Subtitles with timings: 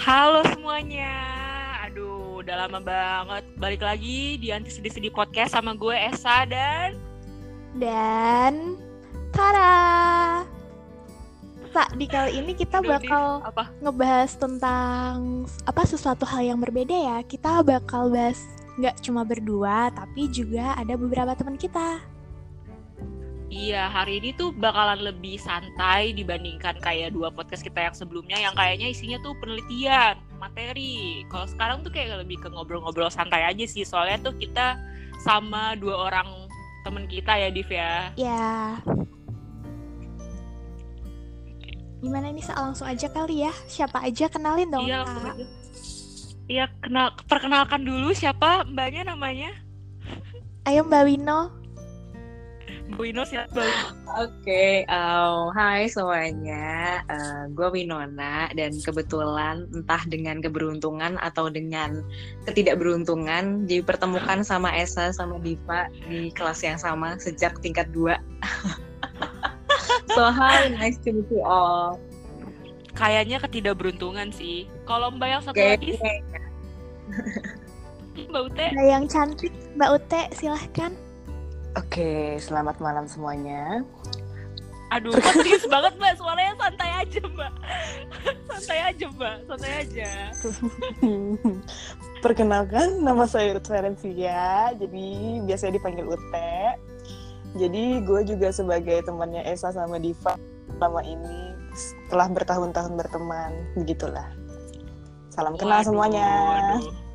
[0.00, 1.12] Halo semuanya.
[1.84, 3.44] Aduh, udah lama banget.
[3.60, 6.96] Balik lagi di Anti Sedih-Sedih Podcast sama gue Esa dan
[7.76, 8.80] dan
[9.28, 10.40] Tara.
[11.68, 13.68] Pak, di kali ini kita Aduh, bakal apa?
[13.84, 17.20] ngebahas tentang apa sesuatu hal yang berbeda ya.
[17.20, 18.40] Kita bakal bahas
[18.80, 22.00] nggak cuma berdua, tapi juga ada beberapa teman kita.
[23.50, 28.54] Iya, hari ini tuh bakalan lebih santai dibandingkan kayak dua podcast kita yang sebelumnya yang
[28.54, 31.26] kayaknya isinya tuh penelitian, materi.
[31.26, 33.82] Kalau sekarang tuh kayak lebih ke ngobrol-ngobrol santai aja sih.
[33.82, 34.78] Soalnya tuh kita
[35.26, 36.30] sama dua orang
[36.86, 38.14] temen kita ya, Div ya.
[38.14, 38.78] Ya.
[42.00, 42.54] Gimana nih, Sa?
[42.54, 43.52] langsung aja kali ya.
[43.66, 45.10] Siapa aja kenalin dong, Iya, Kak.
[45.10, 45.46] langsung aja.
[46.46, 49.50] Iya, kenal perkenalkan dulu siapa mbaknya namanya?
[50.70, 51.59] Ayo Mbak Wino.
[52.98, 53.62] Bu Ino siapa?
[54.18, 57.00] Oke, um, hai semuanya.
[57.06, 62.02] Uh, gue Winona dan kebetulan entah dengan keberuntungan atau dengan
[62.50, 68.18] ketidakberuntungan dipertemukan sama Esa sama Diva di kelas yang sama sejak tingkat 2.
[70.16, 71.94] so hi, nice to meet you all.
[72.98, 74.66] Kayaknya ketidakberuntungan sih.
[74.82, 75.90] Kalau mbak yang satu Oke, lagi,
[78.30, 78.66] Mbak Ute.
[78.74, 80.92] Mbak yang cantik, Mbak Ute, silahkan.
[81.78, 83.86] Oke, selamat malam semuanya.
[84.90, 86.18] Aduh, kok serius banget mbak.
[86.18, 87.52] Suaranya santai aja mbak.
[88.50, 90.10] santai aja mbak, santai aja.
[92.26, 95.06] Perkenalkan, nama saya Ruth Ferencia, jadi
[95.46, 96.54] biasanya dipanggil Ute.
[97.54, 100.34] Jadi gue juga sebagai temannya Esa sama Diva
[100.74, 104.26] selama ini setelah bertahun-tahun berteman, begitulah.
[105.30, 106.26] Salam kenal Waduh, semuanya.
[106.26, 107.09] waduh.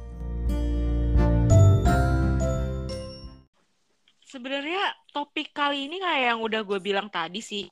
[4.35, 7.71] Sebenarnya topik kali ini kayak yang udah gue bilang tadi sih.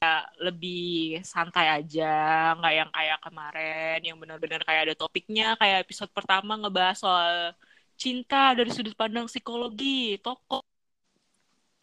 [0.00, 2.08] Ya, lebih santai aja,
[2.56, 7.34] nggak yang kayak kemarin, yang benar-benar kayak ada topiknya, kayak episode pertama ngebahas soal
[8.00, 10.64] cinta dari sudut pandang psikologi, tokoh.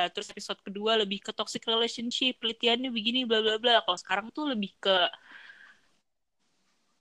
[0.02, 3.86] Ya, Terus episode kedua lebih ke toxic relationship, penelitiannya begini, bla bla bla.
[3.86, 4.96] Kalau sekarang tuh lebih ke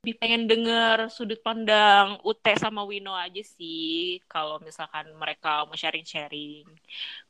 [0.09, 6.65] lebih pengen denger sudut pandang Ute sama Wino aja sih kalau misalkan mereka mau sharing-sharing.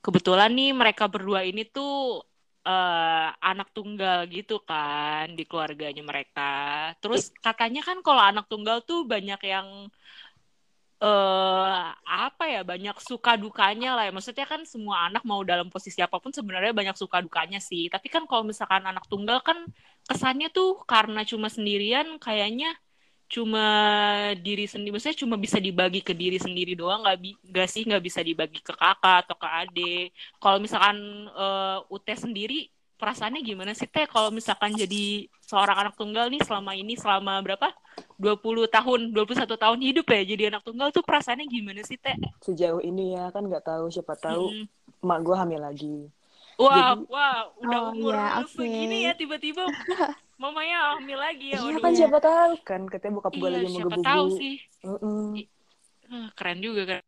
[0.05, 2.23] Kebetulan nih mereka berdua ini tuh
[2.63, 6.43] eh, anak tunggal gitu kan di keluarganya mereka.
[7.03, 9.69] Terus katanya kan kalau anak tunggal tuh banyak yang
[10.99, 11.83] eh
[12.27, 14.13] apa ya banyak suka dukanya lah ya.
[14.17, 17.87] Maksudnya kan semua anak mau dalam posisi apa pun sebenarnya banyak suka dukanya sih.
[17.91, 19.59] Tapi kan kalau misalkan anak tunggal kan
[20.09, 22.69] kesannya tuh karena cuma sendirian kayaknya
[23.29, 23.61] cuma
[24.41, 28.01] diri sendiri maksudnya cuma bisa dibagi ke diri sendiri doang nggak bi nggak sih nggak
[28.01, 30.07] bisa dibagi ke kakak atau ke adik
[30.41, 30.97] kalau misalkan
[31.29, 36.73] eh, Ute sendiri perasaannya gimana sih teh kalau misalkan jadi seorang anak tunggal nih selama
[36.75, 37.69] ini selama berapa
[38.19, 42.83] 20 tahun 21 tahun hidup ya jadi anak tunggal tuh perasaannya gimana sih teh Sejauh
[42.83, 44.67] ini ya kan nggak tahu siapa tahu Mm.
[44.99, 46.11] mak gue hamil lagi.
[46.59, 48.51] Wah, Jadi- wah, udah Oh, umur iya, oke.
[48.51, 49.63] segini ya tiba-tiba
[50.37, 51.59] mamanya hamil lagi ya.
[51.61, 54.55] Iya kan siapa tahu kan katanya bokap gue Iya, lagi siapa menggebu tahu sih.
[56.09, 57.03] Ah, keren juga kan.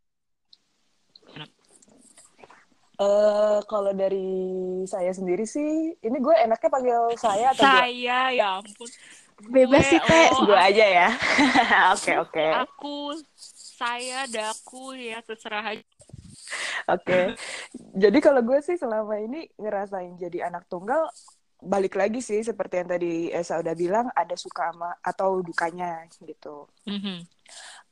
[3.01, 4.29] Eh kalau dari
[4.85, 7.81] saya sendiri sih, ini gue enaknya panggil saya atau gue?
[7.81, 8.89] Saya ya ampun.
[9.41, 10.29] Bebas sih, Teh.
[10.37, 11.09] oh, Gue aja ya.
[11.97, 13.17] Oke oke Aku,
[13.73, 15.85] saya, daku ya terserah aja.
[16.89, 17.35] Oke.
[17.95, 21.09] Jadi kalau gue sih selama ini ngerasain jadi anak tunggal,
[21.61, 26.69] balik lagi sih seperti yang tadi Esa udah bilang, ada suka sama atau dukanya gitu.
[26.89, 27.27] Mhm.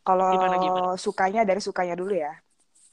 [0.03, 2.33] Kalau sukanya dari sukanya dulu ya.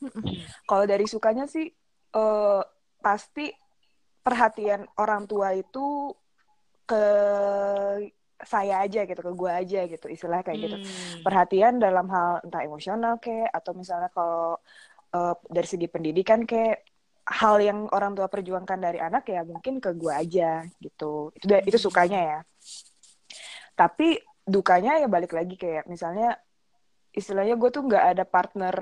[0.04, 0.44] Hmm.
[0.68, 1.72] Kalau dari sukanya sih
[2.16, 2.62] eh,
[3.00, 3.48] pasti
[4.20, 6.12] perhatian orang tua itu
[6.84, 7.06] ke
[8.36, 10.78] saya aja gitu, ke gue aja gitu, istilah kayak gitu.
[10.78, 11.24] Hmm.
[11.24, 14.60] Perhatian dalam hal entah emosional kayak atau misalnya kalau
[15.16, 16.78] eh, dari segi pendidikan kayak
[17.26, 21.34] hal yang orang tua perjuangkan dari anak ya mungkin ke gue aja gitu.
[21.34, 22.40] Itu itu sukanya ya.
[23.76, 24.08] Tapi
[24.46, 26.38] dukanya ya balik lagi kayak misalnya
[27.12, 28.76] istilahnya gue tuh nggak ada partner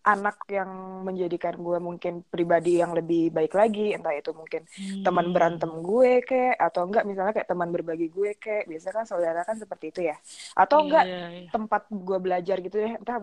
[0.00, 4.64] anak yang menjadikan gue mungkin pribadi yang lebih baik lagi entah itu mungkin
[5.04, 5.34] teman Hmm.
[5.36, 9.60] berantem gue kayak atau enggak misalnya kayak teman berbagi gue kayak biasa kan saudara kan
[9.60, 10.16] seperti itu ya
[10.56, 11.48] atau enggak Iya, iya.
[11.52, 13.20] tempat gue belajar gitu ya entah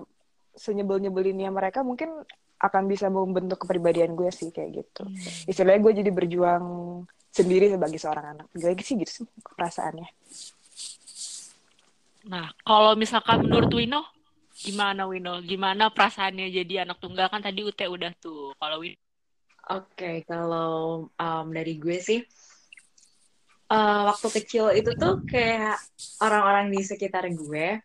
[0.57, 2.09] senyebel nyebelinnya mereka mungkin
[2.57, 5.49] akan bisa membentuk kepribadian gue sih kayak gitu Hmm.
[5.49, 6.65] istilahnya gue jadi berjuang
[7.29, 9.25] sendiri sebagai seorang anak gue sih gitu sih
[9.55, 10.09] perasaannya
[12.27, 14.03] Nah, kalau misalkan menurut Wino,
[14.59, 15.39] gimana Wino?
[15.39, 18.51] Gimana perasaannya jadi anak tunggal kan tadi Ute udah tuh.
[18.59, 18.99] Kalau Wino
[19.67, 22.19] Oke, kalau um, dari gue sih
[23.71, 25.75] uh, waktu kecil itu tuh kayak
[26.23, 27.79] orang-orang di sekitar gue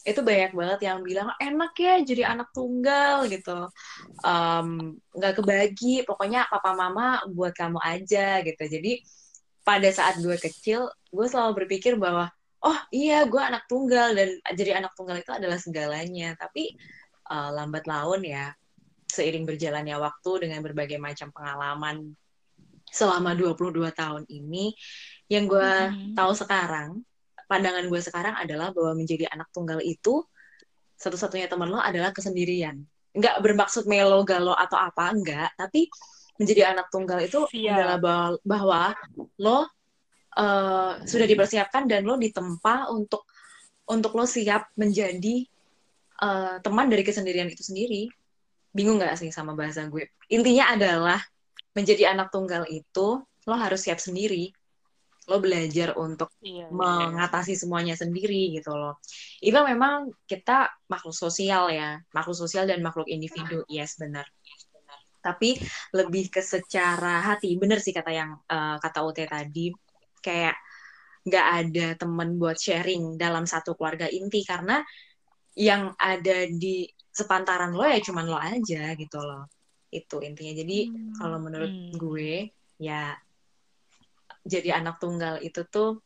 [0.00, 3.68] itu banyak banget yang bilang enak ya jadi anak tunggal gitu.
[5.12, 6.08] Nggak um, kebagi.
[6.08, 8.64] Pokoknya papa mama buat kamu aja gitu.
[8.64, 9.04] Jadi
[9.60, 12.32] pada saat gue kecil gue selalu berpikir bahwa
[12.64, 16.32] oh iya gue anak tunggal dan jadi anak tunggal itu adalah segalanya.
[16.40, 16.72] Tapi
[17.28, 18.56] uh, lambat laun ya
[19.10, 22.16] seiring berjalannya waktu dengan berbagai macam pengalaman
[22.90, 24.74] selama 22 tahun ini
[25.30, 26.14] yang gue mm -hmm.
[26.18, 27.02] tahu sekarang
[27.50, 30.22] pandangan gue sekarang adalah bahwa menjadi anak tunggal itu
[30.94, 32.78] satu-satunya teman lo adalah kesendirian.
[33.10, 35.50] Enggak bermaksud melo, galau atau apa, enggak.
[35.58, 35.90] Tapi
[36.38, 37.74] menjadi anak tunggal itu Siap.
[37.74, 38.82] adalah bahwa, bahwa
[39.42, 43.26] lo uh, sudah dipersiapkan dan lo ditempa untuk
[43.90, 45.42] untuk lo siap menjadi
[46.22, 48.06] uh, teman dari kesendirian itu sendiri.
[48.70, 50.06] Bingung nggak sih sama bahasa gue?
[50.30, 51.18] Intinya adalah
[51.74, 54.54] menjadi anak tunggal itu lo harus siap sendiri
[55.30, 58.98] lo belajar untuk iya, iya, mengatasi semuanya sendiri gitu loh.
[59.38, 64.26] Itu memang kita makhluk sosial ya, makhluk sosial dan makhluk individu, yes benar.
[65.22, 65.54] Tapi
[65.94, 69.70] lebih ke secara hati, bener sih kata yang uh, kata Ute tadi,
[70.18, 70.58] kayak
[71.22, 74.82] nggak ada temen buat sharing dalam satu keluarga inti karena
[75.54, 79.46] yang ada di sepantaran lo ya cuman lo aja gitu loh.
[79.94, 80.58] Itu intinya.
[80.58, 81.22] Jadi hmm.
[81.22, 81.94] kalau menurut hmm.
[81.94, 82.50] gue
[82.82, 83.14] ya
[84.44, 86.00] jadi anak tunggal itu tuh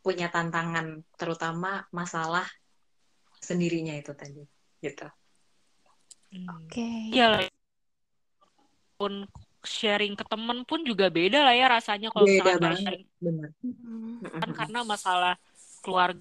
[0.00, 2.48] punya tantangan terutama masalah
[3.40, 4.44] sendirinya itu tadi
[4.80, 5.08] gitu.
[6.30, 6.80] Oke.
[6.80, 7.00] Okay.
[7.12, 7.44] Ya
[9.00, 9.24] pun
[9.64, 12.80] sharing ke temen pun juga beda lah ya rasanya kalau beda banget.
[12.84, 13.06] sharing.
[13.20, 13.48] Benar.
[14.40, 15.34] Kan karena masalah
[15.84, 16.20] keluarga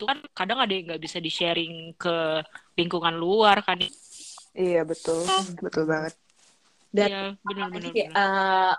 [0.00, 2.40] itu kan kadang ada yang nggak bisa di sharing ke
[2.72, 3.84] lingkungan luar kan.
[4.56, 5.28] Iya betul,
[5.60, 6.16] betul banget.
[6.88, 7.92] Dan iya, benar-benar.
[8.16, 8.74] Uh,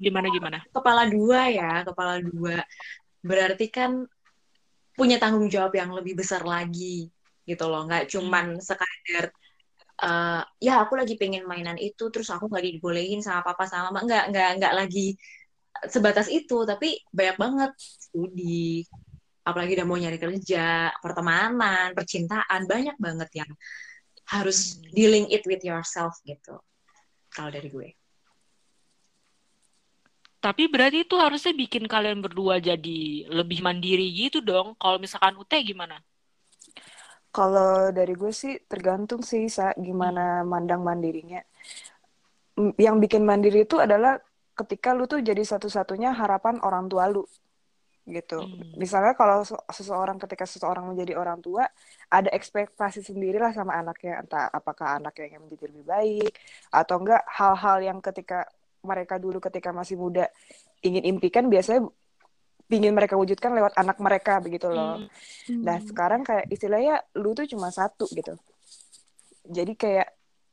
[0.00, 0.58] Gimana gimana?
[0.72, 2.64] Kepala dua ya, kepala dua.
[3.20, 4.08] Berarti kan
[4.96, 7.12] punya tanggung jawab yang lebih besar lagi
[7.44, 7.84] gitu loh.
[7.84, 8.64] Nggak cuman hmm.
[8.64, 9.28] sekadar
[10.00, 14.08] uh, ya aku lagi pengen mainan itu terus aku nggak dibolehin sama papa sama mama
[14.08, 15.14] nggak nggak nggak lagi
[15.86, 18.84] sebatas itu tapi banyak banget studi
[19.44, 23.50] apalagi udah mau nyari kerja pertemanan percintaan banyak banget yang
[24.28, 24.92] harus hmm.
[24.92, 26.58] dealing it with yourself gitu
[27.32, 27.99] kalau dari gue
[30.40, 34.72] tapi berarti itu harusnya bikin kalian berdua jadi lebih mandiri gitu dong.
[34.80, 36.00] Kalau misalkan Ute gimana?
[37.30, 40.48] Kalau dari gue sih tergantung sih sa gimana hmm.
[40.48, 41.44] mandang mandirinya.
[42.80, 44.16] Yang bikin mandiri itu adalah
[44.56, 47.22] ketika lu tuh jadi satu-satunya harapan orang tua lu
[48.08, 48.40] gitu.
[48.42, 48.74] Hmm.
[48.80, 51.68] Misalnya kalau seseorang ketika seseorang menjadi orang tua
[52.08, 56.32] ada ekspektasi sendirilah sama anaknya entah apakah anaknya yang menjadi lebih baik
[56.72, 58.48] atau enggak hal-hal yang ketika
[58.80, 60.28] mereka dulu ketika masih muda
[60.80, 61.88] ingin impikan biasanya
[62.70, 65.02] ingin mereka wujudkan lewat anak mereka begitu loh.
[65.02, 65.62] Hmm.
[65.66, 68.38] Nah sekarang kayak istilahnya lu tuh cuma satu gitu.
[69.50, 70.08] Jadi kayak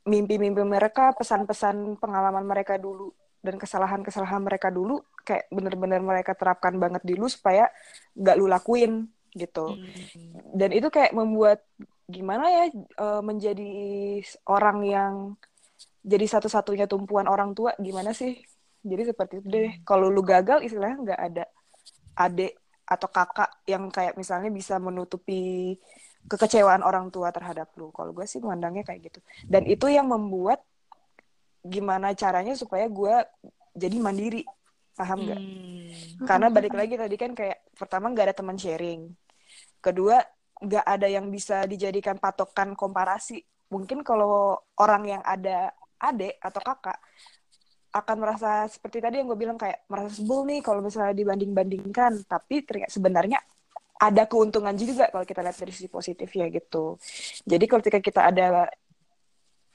[0.07, 3.13] mimpi-mimpi mereka, pesan-pesan pengalaman mereka dulu
[3.43, 7.69] dan kesalahan-kesalahan mereka dulu kayak bener-bener mereka terapkan banget di lu supaya
[8.17, 9.05] nggak lu lakuin
[9.37, 9.77] gitu.
[9.77, 10.57] Hmm.
[10.57, 11.61] Dan itu kayak membuat
[12.07, 12.63] gimana ya
[12.97, 13.69] uh, menjadi
[14.47, 15.13] orang yang
[16.07, 18.39] jadi satu-satunya tumpuan orang tua gimana sih?
[18.79, 19.71] Jadi seperti itu deh.
[19.83, 21.43] Kalau lu gagal istilahnya nggak ada
[22.15, 22.55] adik
[22.87, 25.75] atau kakak yang kayak misalnya bisa menutupi
[26.31, 27.91] kekecewaan orang tua terhadap lu.
[27.91, 29.19] Kalau gue sih memandangnya kayak gitu.
[29.43, 30.63] Dan itu yang membuat
[31.59, 33.15] gimana caranya supaya gue
[33.75, 34.47] jadi mandiri.
[34.95, 35.41] Paham nggak?
[36.17, 36.25] Hmm.
[36.25, 39.11] karena balik lagi tadi kan kayak pertama nggak ada teman sharing.
[39.83, 40.23] Kedua
[40.57, 43.43] nggak ada yang bisa dijadikan patokan komparasi.
[43.67, 46.99] Mungkin kalau orang yang ada adik atau kakak
[47.93, 52.25] akan merasa seperti tadi yang gue bilang kayak merasa sebel nih kalau misalnya dibanding-bandingkan.
[52.29, 53.39] Tapi ternyata sebenarnya
[53.97, 57.01] ada keuntungan juga kalau kita lihat dari sisi positif ya gitu.
[57.47, 58.69] Jadi ketika kita ada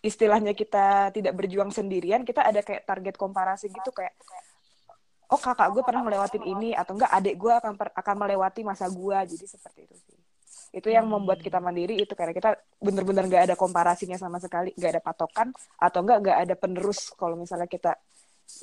[0.02, 4.11] istilahnya kita tidak berjuang sendirian kita ada kayak target komparasi gitu kayak
[5.31, 9.19] oh kakak gue pernah melewatin ini atau enggak adik gue akan akan melewati masa gue
[9.31, 10.22] jadi seperti itu sih
[10.73, 11.21] itu yang hmm.
[11.21, 15.52] membuat kita mandiri itu karena kita bener-bener nggak ada komparasinya sama sekali nggak ada patokan
[15.76, 17.97] atau enggak nggak ada penerus kalau misalnya kita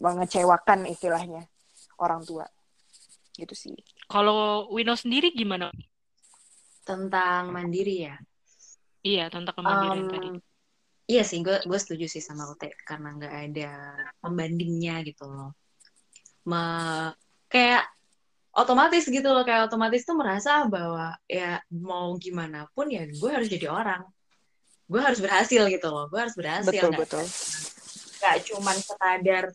[0.02, 1.46] mengecewakan istilahnya
[1.98, 2.46] orang tua.
[3.34, 3.76] Gitu sih.
[4.10, 5.72] Kalau Wino sendiri gimana?
[6.86, 8.16] Tentang mandiri ya?
[9.00, 10.30] Iya tentang kemandirian um, tadi.
[11.08, 13.72] iya sih gue gue setuju sih sama Ute karena nggak ada
[14.20, 15.56] pembandingnya gitu loh.
[16.44, 16.60] Me,
[17.48, 17.88] kayak
[18.60, 23.48] otomatis gitu loh kayak otomatis tuh merasa bahwa ya mau gimana pun ya gue harus
[23.48, 24.04] jadi orang
[24.90, 27.26] gue harus berhasil gitu loh gue harus berhasil betul gak, betul
[28.20, 29.46] nggak cuman sekadar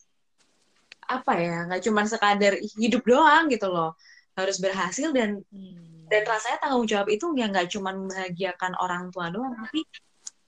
[1.05, 3.93] apa ya nggak cuma sekadar hidup doang gitu loh
[4.35, 6.09] harus berhasil dan Hmm.
[6.09, 9.85] dan rasanya tanggung jawab itu ya nggak cuma membahagiakan orang tua doang tapi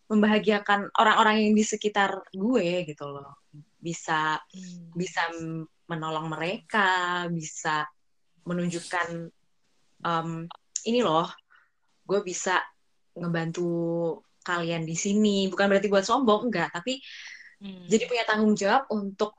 [0.07, 3.37] membahagiakan orang-orang yang di sekitar gue gitu loh
[3.81, 4.91] bisa Hmm.
[4.97, 5.23] bisa
[5.87, 7.87] menolong mereka bisa
[8.47, 9.09] menunjukkan
[10.07, 10.29] em,
[10.87, 11.27] ini loh
[12.07, 12.63] gue bisa
[13.19, 13.69] ngebantu
[14.47, 15.51] kalian di sini.
[15.51, 17.03] Bukan berarti buat sombong enggak tapi
[17.57, 17.89] Hmm.
[17.89, 19.33] jadi punya tanggung jawab untuk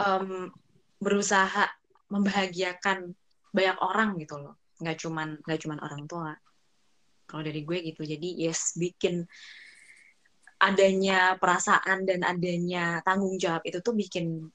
[0.00, 0.48] em,
[0.96, 1.68] berusaha
[2.08, 3.12] membahagiakan
[3.52, 4.56] banyak orang gitu loh.
[4.80, 6.32] Nggak cuman nggak cuman orang tua.
[7.28, 9.28] Kalau dari gue gitu jadi yes bikin
[10.58, 14.48] adanya perasaan dan adanya tanggung jawab itu tuh bikin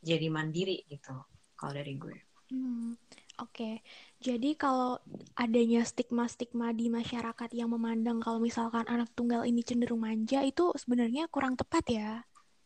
[0.00, 1.18] jadi mandiri gitu
[1.58, 2.16] kalau dari gue.
[2.54, 2.94] Hmm,
[3.42, 3.82] Oke,
[4.22, 5.02] jadi kalau
[5.34, 11.26] adanya stigma-stigma di masyarakat yang memandang kalau misalkan anak tunggal ini cenderung manja itu sebenarnya
[11.34, 12.10] kurang tepat ya.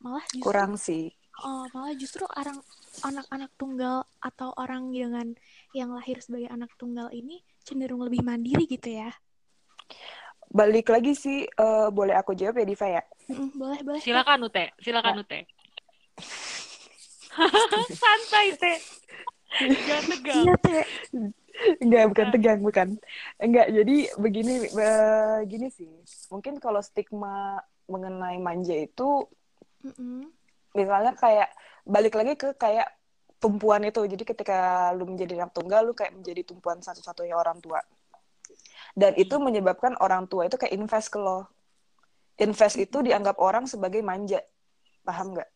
[0.05, 1.05] Malah justru Kurang sih.
[1.49, 2.59] oh, malah justru orang
[3.09, 3.97] anak-anak tunggal
[4.29, 5.27] atau orang dengan
[5.79, 9.11] yang lahir sebagai anak tunggal ini cenderung lebih mandiri gitu ya.
[10.59, 13.03] Balik lagi sih, eh, boleh aku jawab ya Diva ya?
[13.31, 14.03] Mm-mm, boleh, boleh.
[14.03, 15.41] Silakan Ute, silakan Ute.
[18.01, 18.79] Santai Teh.
[19.61, 20.45] Jangan tegang.
[20.45, 20.85] Iya, Teh.
[21.81, 22.89] Enggak, bukan tegang, bukan.
[23.41, 25.89] Enggak, jadi begini, begini sih.
[26.29, 29.25] Mungkin kalau stigma mengenai manja itu,
[30.77, 31.49] misalnya kayak,
[31.87, 32.93] balik lagi ke kayak
[33.41, 34.05] tumpuan itu.
[34.05, 37.81] Jadi ketika lu menjadi anak tunggal, lu kayak menjadi tumpuan satu-satunya orang tua.
[38.93, 41.49] Dan itu menyebabkan orang tua itu kayak invest ke lo.
[42.37, 44.45] Invest itu dianggap orang sebagai manja.
[45.05, 45.49] Paham nggak?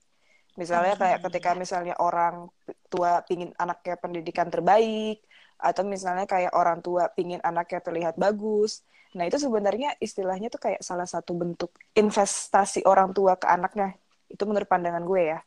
[0.60, 2.52] Misalnya kayak ketika misalnya orang
[2.92, 5.24] tua pingin anaknya pendidikan terbaik,
[5.60, 8.84] atau misalnya kayak orang tua pingin anaknya terlihat bagus.
[9.16, 13.96] Nah itu sebenarnya istilahnya tuh kayak salah satu bentuk investasi orang tua ke anaknya.
[14.28, 15.38] Itu menurut pandangan gue ya.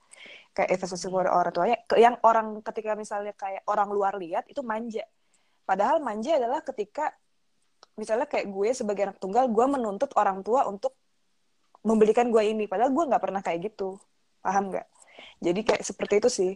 [0.53, 1.77] Kayak investasi ke orang tuanya.
[1.97, 5.01] Yang orang ketika misalnya kayak orang luar lihat itu manja.
[5.65, 7.09] Padahal manja adalah ketika
[7.97, 10.93] misalnya kayak gue sebagai anak tunggal, gue menuntut orang tua untuk
[11.81, 12.69] membelikan gue ini.
[12.69, 13.97] Padahal gue nggak pernah kayak gitu.
[14.43, 14.85] Paham nggak?
[15.43, 16.51] Jadi kayak seperti itu sih.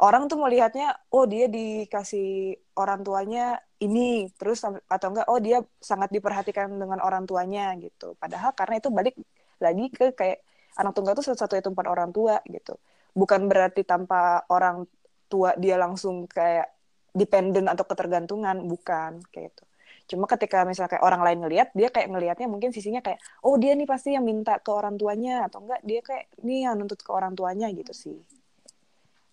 [0.00, 6.08] Orang tuh melihatnya, oh dia dikasih orang tuanya ini, terus atau enggak, oh dia sangat
[6.08, 8.16] diperhatikan dengan orang tuanya gitu.
[8.16, 9.14] Padahal karena itu balik
[9.60, 10.40] lagi ke kayak
[10.80, 12.80] anak tunggal itu satu-satunya tumpuan orang tua gitu.
[13.12, 14.88] Bukan berarti tanpa orang
[15.28, 16.72] tua dia langsung kayak
[17.12, 19.64] dependent atau ketergantungan, bukan kayak itu.
[20.10, 23.78] Cuma ketika misalnya kayak orang lain ngelihat, dia kayak ngelihatnya mungkin sisinya kayak, oh dia
[23.78, 27.10] nih pasti yang minta ke orang tuanya, atau enggak dia kayak ini yang nuntut ke
[27.14, 28.18] orang tuanya gitu sih.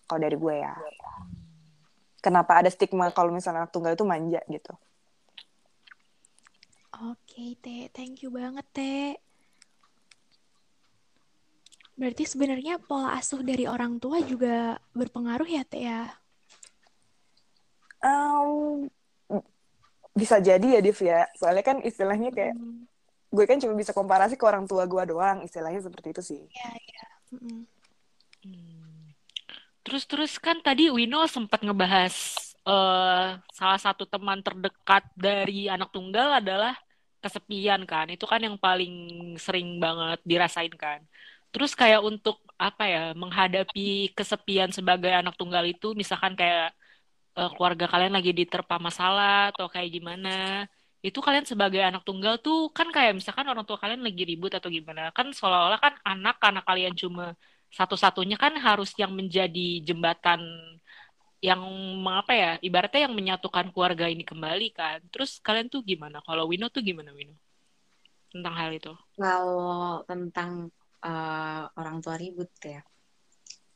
[0.06, 0.78] Kalau dari gue ya.
[2.22, 4.70] Kenapa ada stigma kalau misalnya anak tunggal itu manja gitu.
[6.98, 7.90] Oke, Teh.
[7.94, 9.14] Thank you banget, Teh.
[11.98, 16.06] Berarti sebenarnya pola asuh dari orang tua juga berpengaruh ya, Teh ya?
[18.02, 18.86] Em,
[20.18, 21.20] bisa jadi ya, Div ya.
[21.38, 22.84] Soalnya kan istilahnya kayak, Hmm,
[23.30, 25.38] gue kan cuma bisa komparasi ke orang tua gue doang.
[25.46, 26.42] Istilahnya seperti itu sih.
[26.50, 27.04] Iya, iya.
[27.34, 27.58] Mm-mm.
[28.44, 29.14] Hmm.
[29.84, 32.14] Terus terus kan tadi Wino sempat ngebahas
[32.68, 36.74] eh, salah satu teman terdekat dari anak tunggal adalah
[37.24, 38.06] kesepian kan.
[38.14, 38.92] Itu kan yang paling
[39.40, 41.00] sering banget dirasain kan.
[41.52, 46.74] Terus kayak untuk apa ya menghadapi kesepian sebagai anak tunggal itu misalkan kayak
[47.38, 50.28] eh, keluarga kalian lagi diterpa masalah atau kayak gimana.
[51.06, 54.68] Itu kalian sebagai anak tunggal tuh kan kayak misalkan orang tua kalian lagi ribut atau
[54.76, 55.00] gimana.
[55.16, 57.22] Kan seolah-olah kan anak karena kalian cuma
[57.78, 60.40] satu-satunya kan harus yang menjadi jembatan
[61.48, 61.62] yang
[62.20, 66.66] apa ya ibaratnya yang menyatukan keluarga ini kembali kan terus kalian tuh gimana kalau Wino
[66.74, 67.34] tuh gimana Wino
[68.32, 70.50] tentang hal itu Kalau tentang
[71.06, 72.78] eh, orang tua ribut ya.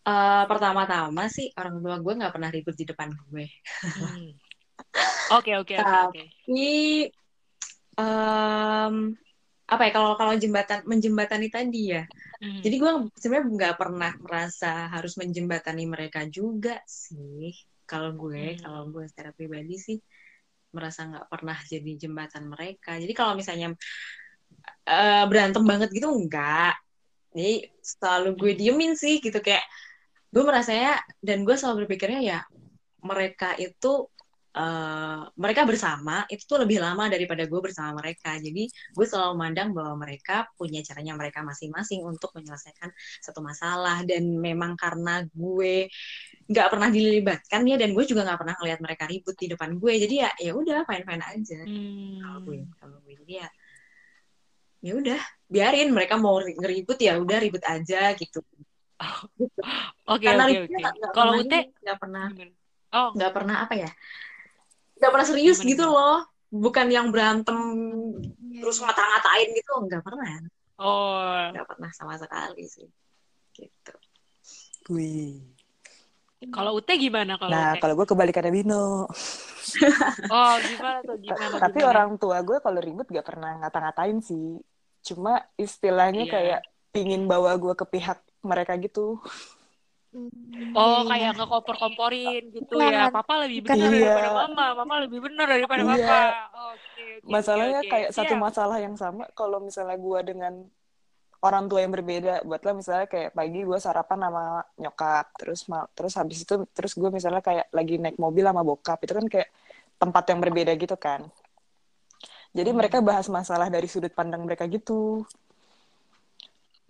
[0.02, 3.46] Eh, pertama-tama sih orang tua gue nggak pernah ribut di depan gue.
[3.86, 4.34] Hmm.
[5.38, 6.66] oke oke oke Tapi
[9.72, 12.02] apa ya kalau kalau jembatan menjembatani tadi ya.
[12.42, 12.58] Hmm.
[12.66, 17.54] Jadi gue sebenarnya nggak pernah merasa harus menjembatani mereka juga sih.
[17.86, 18.60] Kalau gue, Hmm.
[18.66, 20.02] kalau gue secara pribadi sih
[20.74, 22.98] merasa nggak pernah jadi jembatan mereka.
[22.98, 23.70] Jadi kalau misalnya
[24.82, 26.74] eh, berantem banget gitu enggak.
[27.30, 29.62] Jadi selalu gue diemin sih gitu kayak
[30.32, 32.40] gue merasanya dan gue selalu berpikirnya ya
[33.04, 34.08] mereka itu
[34.56, 38.36] eh, mereka bersama itu tuh lebih lama daripada gue bersama mereka.
[38.36, 42.88] Jadi gue selalu memandang bahwa mereka punya caranya mereka masing-masing untuk menyelesaikan
[43.20, 45.88] satu masalah dan memang karena gue
[46.52, 49.92] nggak pernah dilibatkan ya dan gue juga nggak pernah ngeliat mereka ribut di depan gue.
[50.00, 51.60] Jadi ya ya udah fine fine aja
[52.22, 52.72] kalau gue Hmm.
[52.76, 53.48] kalau gue jadi ya
[54.82, 58.42] ya udah biarin mereka mau ri- ngeribut ya udah ribut aja gitu
[60.12, 60.76] Oke oke oke.
[61.14, 62.26] Kalau Ute nggak pernah?
[62.92, 63.90] Oh, nggak pernah apa ya
[65.02, 66.18] nggak pernah serius Gimana, gitu loh
[66.54, 67.58] bukan yang berantem
[68.38, 68.84] Iya, terus iya.
[68.86, 70.30] ngata-ngatain gitu nggak pernah
[70.78, 71.42] oh.
[71.50, 72.86] nggak pernah sama sekali sih
[73.58, 73.94] gitu
[74.94, 75.38] Wih.
[76.50, 79.06] Kalau Ute gimana kalau Nah, kalau gue kebalikannya Bino.
[80.26, 81.14] Oh, gimana tuh?
[81.22, 81.54] Gimana?
[81.54, 81.90] Tapi gimana?
[81.94, 84.58] orang tua gue kalau ribut gak pernah ngata-ngatain sih.
[85.06, 86.32] Cuma istilahnya Iya.
[86.34, 89.18] kayak pingin bawa gue ke pihak mereka gitu.
[90.12, 90.28] Hmm,
[90.76, 91.08] Oh, iya, iya.
[91.08, 93.08] kayak ngekompor-komporin gitu ya.
[93.08, 94.12] Papa lebih benar Iya.
[94.12, 94.66] daripada mama.
[94.84, 95.88] Mama lebih benar daripada Iya.
[95.88, 96.20] papa.
[96.68, 97.30] Oke, oke.
[97.32, 97.92] Masalahnya oke, oke.
[97.96, 98.44] kayak satu Siap.
[98.44, 100.54] masalah yang sama kalau misalnya gue dengan
[101.40, 102.44] orang tua yang berbeda.
[102.44, 104.44] Buatlah misalnya kayak pagi gue sarapan sama
[104.76, 109.00] nyokap, terus ma- terus habis itu terus gue misalnya kayak lagi naik mobil sama bokap.
[109.00, 109.48] Itu kan kayak
[109.96, 111.24] tempat yang berbeda gitu kan.
[112.52, 112.78] Jadi Hmm.
[112.78, 115.24] mereka bahas masalah dari sudut pandang mereka gitu.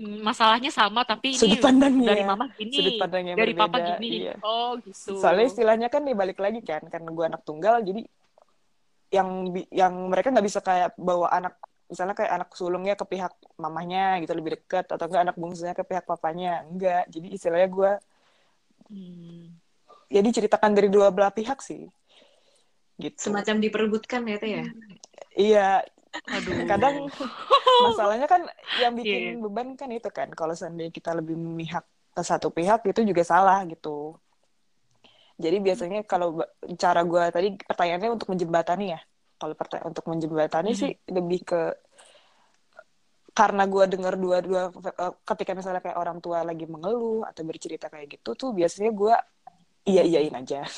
[0.00, 2.08] Masalahnya sama tapi Sudut ini pandangnya.
[2.10, 4.08] dari mama gini, Sudut pandang yang dari papa berbeda, gini.
[4.24, 4.34] iya.
[4.42, 5.14] Oh, gitu.
[5.20, 8.02] Soalnya istilahnya kan dibalik lagi kan, karena gue anak tunggal, jadi
[9.12, 9.28] yang
[9.68, 11.54] yang mereka nggak bisa kayak bawa anak,
[11.86, 13.30] misalnya kayak anak sulungnya ke pihak
[13.60, 17.06] mamahnya gitu lebih dekat, atau enggak anak bungsunya ke pihak papanya, enggak.
[17.12, 17.92] Jadi istilahnya gue,
[18.90, 19.56] Hmm.
[20.12, 21.88] ya diceritakan dari dua belah pihak sih,
[22.98, 23.16] gitu.
[23.30, 24.64] semacam diperebutkan ya teh ya
[25.32, 25.68] Iya,
[26.12, 26.54] Aduh.
[26.68, 26.94] kadang
[27.86, 28.42] masalahnya kan
[28.78, 29.42] yang bikin Iya.
[29.42, 33.64] beban kan itu kan, kalau seandainya kita lebih memihak ke satu pihak itu juga salah
[33.68, 34.16] gitu.
[35.40, 36.38] Jadi biasanya kalau
[36.78, 39.00] cara gue tadi pertanyaannya untuk menjembatani ya.
[39.40, 40.78] Kalau pertanyaan untuk menjembatani Mhm.
[40.78, 41.60] sih lebih ke
[43.32, 48.20] karena gue dengar dua-dua eh, ketika misalnya kayak orang tua lagi mengeluh atau bercerita kayak
[48.20, 49.14] gitu tuh biasanya gue
[49.88, 50.62] iya iyain aja.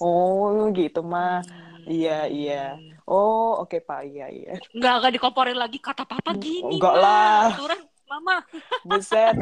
[0.00, 1.44] Oh gitu mah.
[1.44, 1.73] Hmm.
[1.84, 2.62] Iya iya.
[3.04, 4.56] Oh oke pak iya iya.
[4.72, 6.76] Enggak, enggak dikomporin lagi kata papa gini.
[6.76, 7.52] Enggak lah.
[7.52, 8.36] Aturan mama.
[8.88, 9.34] Buset.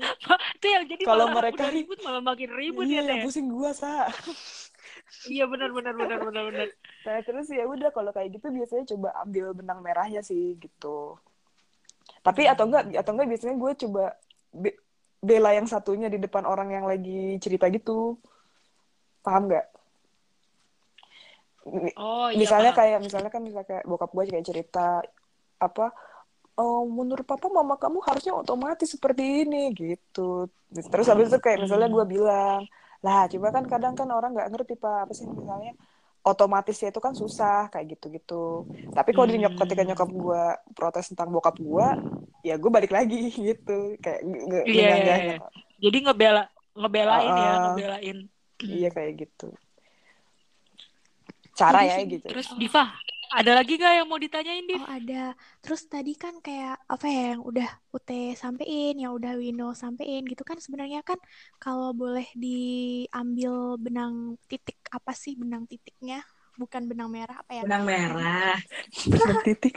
[0.58, 3.22] Itu yang jadi Kalau mereka- ribut malah makin ribut iya ya, Teh.
[3.22, 4.08] pusing gue sa.
[5.24, 6.68] Iya benar benar benar benar benar.
[7.04, 11.16] Nah, terus ya udah kalau kayak gitu biasanya coba ambil benang merahnya sih gitu.
[12.20, 14.04] Tapi atau enggak atau enggak biasanya gue coba
[14.50, 14.78] be-
[15.20, 18.16] bela yang satunya di depan orang yang lagi cerita gitu.
[19.20, 19.66] Paham nggak?
[21.96, 22.36] Oh iya.
[22.36, 22.80] misalnya paham.
[22.80, 25.00] kayak misalnya kan misalnya kayak bokap gue kayak cerita
[25.56, 25.86] apa
[26.54, 30.46] oh, menurut papa mama kamu harusnya otomatis seperti ini gitu.
[30.70, 32.62] Terus habis itu kayak misalnya gue bilang,
[33.00, 35.74] lah coba kan kadang kan orang nggak ngerti pak apa sih misalnya
[36.22, 38.64] otomatisnya itu kan susah kayak gitu-gitu.
[38.92, 39.62] Tapi kalau nyok- Hmm.
[39.66, 41.86] ketika nyokap gue protes tentang bokap gue,
[42.42, 43.98] ya gue balik lagi gitu.
[43.98, 45.26] Kayak Iya, iya, menyanggah iya.
[45.36, 45.50] nyokap.
[45.82, 47.60] Jadi ngebela ngebelain ya, Ah, ah.
[47.66, 48.18] ngebelain.
[48.62, 49.48] Iya kayak gitu.
[51.54, 52.26] Cara ya gitu.
[52.26, 52.90] Terus Diva,
[53.34, 54.78] ada lagi gak yang mau ditanyain, Div?
[54.78, 55.34] Oh ada.
[55.58, 60.46] Terus tadi kan kayak apa ya yang udah Ute sampein, yang udah Wino sampein gitu
[60.46, 61.18] kan sebenarnya kan
[61.58, 66.22] kalau boleh diambil benang titik apa sih benang titiknya?
[66.54, 67.62] Bukan benang merah apa ya?
[67.66, 68.54] benang merah
[69.10, 69.74] Benang titik.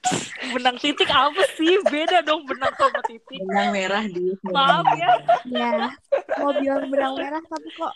[0.54, 1.76] Benang titik apa sih?
[1.90, 3.42] Beda dong benang sama titik.
[3.42, 5.10] benang merah di Maaf ya.
[5.50, 5.72] Ya,
[6.38, 7.94] mau bilang benang merah tapi kok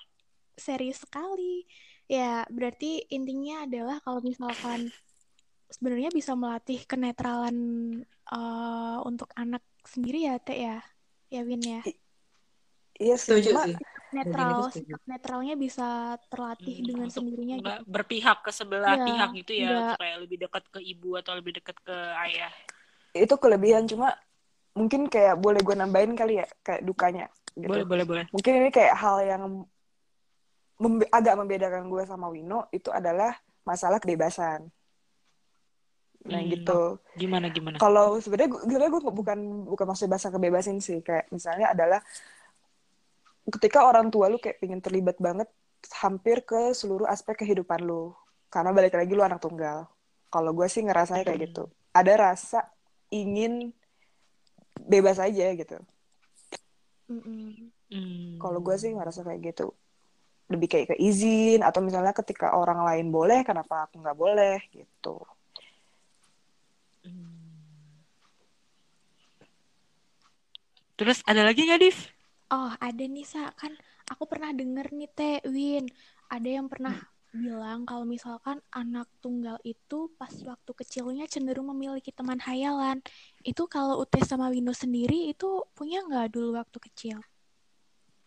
[0.58, 1.64] serius sekali.
[2.08, 4.92] Ya, berarti intinya adalah kalau misalkan
[5.72, 7.56] sebenarnya bisa melatih kenetralan
[8.32, 9.62] eh, untuk anak
[9.92, 10.76] sendiri ya, Teh ya.
[11.32, 11.80] Ya, Win ya.
[13.02, 13.74] Iya setuju Cuma sih
[14.14, 17.82] Netral, sikap netralnya bisa terlatih Hmm, dengan sendirinya gitu.
[17.90, 21.52] Berpihak ke sebelah Iya, pihak gitu ya, nggak- supaya lebih dekat ke ibu atau lebih
[21.58, 22.52] dekat ke ayah.
[23.14, 24.06] itu kelebihan cuma
[24.78, 27.68] mungkin kayak boleh gue nambahin kali ya kayak dukanya gitu.
[27.68, 28.26] Boleh, boleh, boleh.
[28.34, 29.42] Mungkin ini kayak hal yang
[30.78, 34.68] membe- agak membedakan gue sama Wino itu adalah masalah kebebasan.
[36.24, 36.50] Nah Hmm.
[36.50, 36.98] gitu.
[37.20, 37.76] Gimana, gimana?
[37.76, 38.56] Kalau sebenarnya
[38.88, 42.00] gue, bukan bukan maksud bahasa kebebasan sih kayak misalnya adalah
[43.44, 45.48] ketika orang tua lu kayak pengen terlibat banget
[46.00, 48.16] hampir ke seluruh aspek kehidupan lu
[48.48, 49.84] karena balik lagi lu anak tunggal.
[50.32, 51.68] Kalau gue sih ngerasanya kayak gitu.
[51.92, 52.60] Ada rasa
[53.12, 53.70] ingin
[54.80, 55.78] bebas aja gitu.
[57.06, 57.68] Mm-mm.
[57.92, 58.40] Hmm.
[58.40, 59.76] Kalau gue sih ngerasa kayak gitu.
[60.52, 65.20] Lebih kayak ke izin atau misalnya ketika orang lain boleh, kenapa aku nggak boleh gitu.
[67.04, 67.44] Hmm.
[70.94, 71.98] Terus ada lagi nggak, Div?
[72.54, 73.50] Oh, ada nih, Sa.
[73.58, 73.74] Kan
[74.06, 75.90] aku pernah denger nih, Teh, Win.
[76.30, 76.94] Ada yang pernah
[77.34, 83.02] bilang kalau misalkan anak tunggal itu pas waktu kecilnya cenderung memiliki teman hayalan.
[83.42, 87.18] Itu kalau Ute sama Wino sendiri itu punya nggak dulu waktu kecil?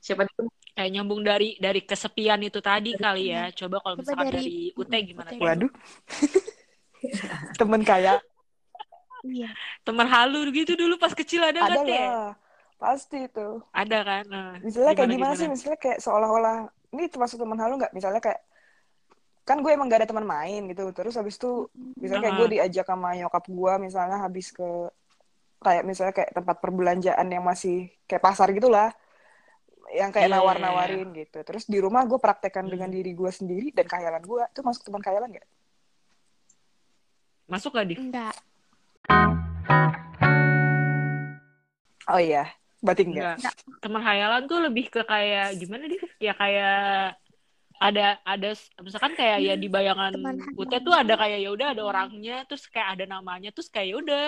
[0.07, 3.49] Siapa tuh Kayak nyambung dari dari kesepian itu tadi kali ya.
[3.51, 5.25] Coba kalau misalkan dari- dari, Mm, gimana?
[5.27, 5.41] Ute.
[5.41, 5.71] Waduh.
[7.59, 8.21] Temen kaya
[9.21, 9.49] Iya.
[9.81, 12.31] Teman halu gitu dulu pas kecil ada ada lah.
[12.77, 14.23] pasti itu Ada kan?
[14.29, 15.33] Nah, misalnya kayak gimana, gimana?
[15.35, 16.57] sih misalnya kayak seolah-olah
[16.93, 18.45] ini termasuk teman halu nggak misalnya kayak
[19.41, 21.65] kan gue emang gak ada teman main gitu terus habis itu
[21.95, 24.69] misalnya kayak gue diajak sama nyokap gue misalnya habis ke
[25.57, 28.91] kayak misalnya kayak tempat perbelanjaan yang masih kayak pasar gitulah
[29.89, 30.43] yang kayak Iya, iya, iya.
[30.43, 32.73] nawar-nawarin gitu terus di rumah gue praktekkan Hmm.
[32.75, 35.47] dengan diri gue sendiri dan khayalan gue itu masuk teman khayalan gak?
[37.47, 37.97] Masuk gak, Div?
[37.97, 38.35] Enggak.
[42.07, 42.47] Oh iya
[42.79, 43.55] berarti enggak Enggak.
[43.79, 46.03] Teman hayalan tuh lebih ke kayak gimana Div?
[46.19, 47.19] Ya kayak
[47.77, 48.49] ada ada
[48.81, 50.13] misalkan kayak ya di bayangan
[50.57, 53.95] Ute tuh ada kayak ya udah ada orangnya terus kayak ada namanya terus kayak ya
[54.01, 54.23] udah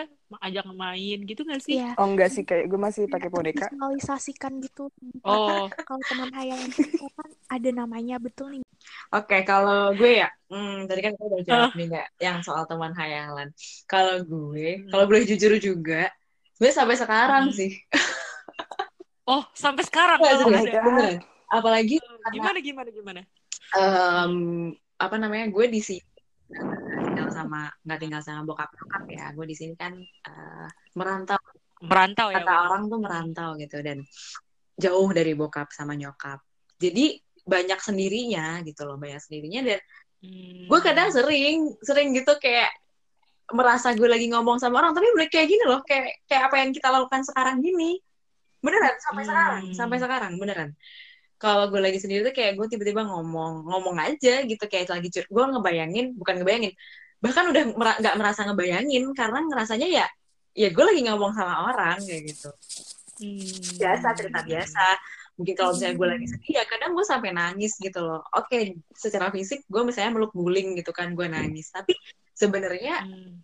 [0.46, 1.82] ajak main gitu gak sih?
[1.82, 1.98] Iya.
[1.98, 4.94] oh enggak sih kayak gue masih pakai boneka Visualisasikan gitu.
[5.26, 8.62] Oh, Kalau teman hayalan itu kan ada namanya betul nih.
[9.10, 12.94] Oke, kalau gue ya, hmm, tadi kan gue udah jawab nih nggak, yang soal teman
[12.96, 13.50] hayalan.
[13.90, 14.90] Kalau gue, Hmm.
[14.94, 16.08] kalau boleh jujur juga,
[16.62, 17.58] gue sampai sekarang Hmm.
[17.58, 17.74] sih.
[19.26, 20.46] oh sampai sekarang ada.
[20.46, 21.16] beneran.
[21.50, 21.98] Apalagi
[22.30, 23.22] Gimana gimana gimana?
[23.76, 24.34] Em,
[24.98, 26.02] apa namanya, gue di sini
[27.06, 29.30] tinggal sama nggak tinggal sama bokap bokap ya.
[29.34, 31.40] Gue di sini kan eh, merantau.
[31.80, 32.42] Merantau ya.
[32.44, 32.64] Kata Win?
[32.66, 33.98] orang tuh merantau gitu dan
[34.76, 36.40] jauh dari bokap sama nyokap.
[36.80, 39.82] Jadi banyak sendirinya gitu loh, banyak sendirinya dan
[40.20, 40.68] Hmm.
[40.68, 42.68] gue kadang sering sering gitu kayak
[43.56, 46.76] merasa gue lagi ngomong sama orang tapi bener kayak gini loh kayak kayak apa yang
[46.76, 48.04] kita lakukan sekarang gini
[48.60, 49.30] beneran sampai Hmm.
[49.32, 50.70] sekarang sampai sekarang beneran
[51.40, 55.26] kalau gue lagi sendiri tuh kayak gue tiba-tiba ngomong ngomong aja gitu kayak lagi cur
[55.26, 56.76] gue ngebayangin bukan ngebayangin
[57.24, 60.06] bahkan udah nggak merasa ngebayangin karena ngerasanya ya
[60.52, 62.52] ya gue lagi ngomong sama orang kayak gitu
[63.20, 63.44] Hmm.
[63.76, 64.86] biasa cerita biasa
[65.36, 69.28] mungkin kalau misalnya gue lagi sedih ya kadang gue sampai nangis gitu loh oke secara
[69.28, 72.00] fisik gue misalnya meluk guling gitu kan gue nangis tapi
[72.32, 73.44] sebenarnya Hmm.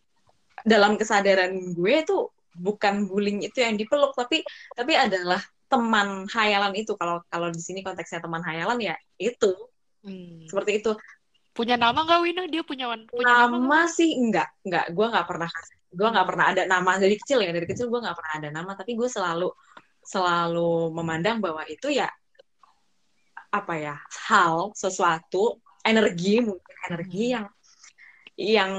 [0.63, 6.93] dalam kesadaran gue tuh bukan bullying itu yang dipeluk tapi tapi adalah teman hayalan itu.
[6.97, 9.53] Kalau kalau di sini konteksnya teman hayalan ya itu.
[10.05, 10.45] Hmm.
[10.45, 10.93] seperti itu.
[11.49, 12.43] Punya nama nggak Wina?
[12.45, 15.49] Dia punya punya nama nama sih enggak enggak gue nggak pernah
[15.95, 17.49] gue nggak pernah ada nama dari kecil ya.
[17.49, 18.71] Dari kecil gue nggak pernah ada nama.
[18.77, 19.49] Tapi gue selalu
[20.05, 22.05] selalu memandang bahwa itu ya
[23.49, 23.95] apa ya
[24.29, 27.33] hal sesuatu energi mungkin energi Hmm.
[27.33, 27.45] yang
[28.35, 28.71] yang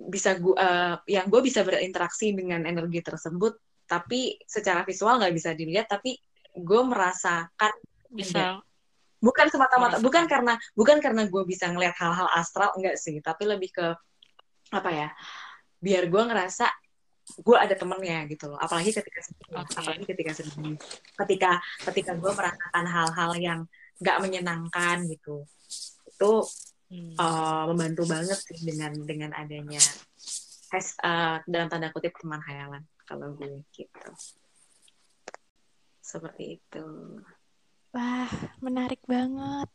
[0.00, 0.56] bisa gue
[1.04, 6.14] yang gue bisa berinteraksi dengan energi tersebut tapi secara visual nggak bisa dilihat tapi
[6.54, 7.74] gue merasakan
[8.10, 8.62] Bisa.
[9.18, 13.74] bukan semata-mata bukan karena bukan karena gue bisa ngelihat hal-hal astral enggak sih tapi lebih
[13.74, 13.86] ke
[14.70, 15.08] apa ya
[15.82, 16.70] biar gue ngerasa
[17.42, 19.74] gue ada temennya gitu loh apalagi ketika sedih Oke.
[19.74, 20.78] apalagi ketika sedih
[21.26, 21.50] ketika
[21.90, 23.60] ketika gue merasakan hal-hal yang
[23.98, 25.42] nggak menyenangkan gitu
[26.06, 26.32] itu
[26.90, 27.14] Hmm.
[27.14, 29.78] eh, membantu banget sih dengan dengan adanya
[30.74, 34.10] has, eh, dalam tanda kutip teman hayalan kalau gue gitu.
[35.98, 36.86] Seperti itu.
[37.90, 38.30] Wah,
[38.62, 39.66] menarik banget.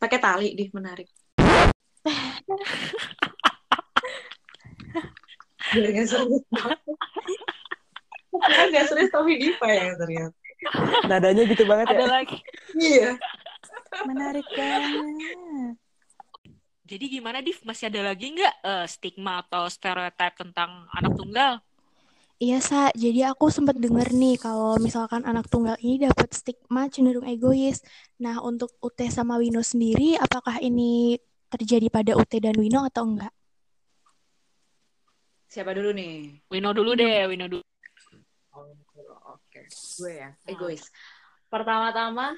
[0.00, 1.04] pakai tali di menarik.
[5.76, 6.40] Biar nggak serius.
[8.32, 10.32] Biar nggak serius tapi Diva yang serius
[11.08, 12.38] nadanya gitu banget Ada ya lagi.
[12.76, 13.10] iya.
[14.06, 15.76] Menarik banget
[16.90, 17.54] Jadi gimana Div?
[17.62, 21.52] Masih ada lagi nggak eh, stigma atau stereotip tentang anak tunggal?
[22.42, 22.90] Iya, Sa.
[22.98, 27.78] Jadi aku sempat denger nih kalau misalkan anak tunggal ini dapat stigma cenderung egois.
[28.18, 31.14] Nah, untuk Ute sama Wino sendiri, apakah ini
[31.52, 33.30] terjadi pada Ute dan Wino atau enggak?
[35.50, 37.64] siapa dulu nih Wino dulu deh, Wino dulu.
[38.54, 38.70] Oh,
[39.34, 40.86] Oke, gue ya, egois.
[41.50, 42.34] Pertama-tama,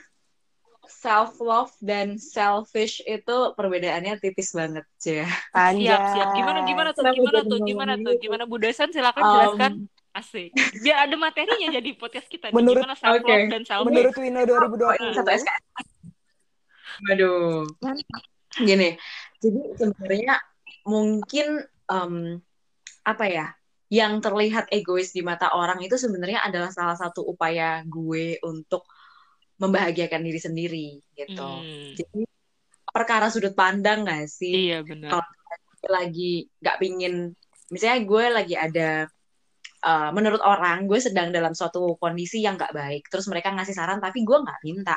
[0.84, 5.26] self love dan selfish itu perbedaannya tipis banget, ya.
[5.54, 6.28] Siap, siap.
[6.34, 7.02] Gimana gimana tuh?
[7.06, 7.58] Kenapa Gimana tuh?
[7.62, 8.04] Gimana gitu?
[8.04, 8.14] tuh?
[8.18, 8.88] Gimana Bu Desan?
[8.90, 9.72] Silakan Um, jelaskan.
[10.12, 10.52] Asik.
[10.84, 12.50] Biar ada materinya jadi podcast kita.
[12.50, 12.54] nih.
[12.54, 13.48] Menurut- gimana self love Oke.
[13.48, 15.86] dan self menurut Oh, ini 2020 satu SKS.
[17.08, 17.64] Waduh.
[18.52, 19.00] Gini,
[19.40, 20.34] jadi sebenarnya
[20.84, 22.14] mungkin em,
[23.02, 23.46] apa ya?
[23.92, 28.84] Yang terlihat egois di mata orang itu sebenarnya adalah salah satu upaya gue untuk
[29.62, 31.38] membahagiakan diri sendiri gitu.
[31.62, 31.94] Hmm.
[31.94, 32.26] Jadi
[32.90, 34.68] perkara sudut pandang gak sih?
[34.74, 35.10] Iya benar.
[35.22, 35.40] Kalau-
[35.82, 37.34] lagi nggak pingin
[37.74, 39.10] misalnya gue lagi ada
[39.82, 43.98] uh, menurut orang gue sedang dalam suatu kondisi yang nggak baik terus mereka ngasih saran
[43.98, 44.94] tapi gue nggak minta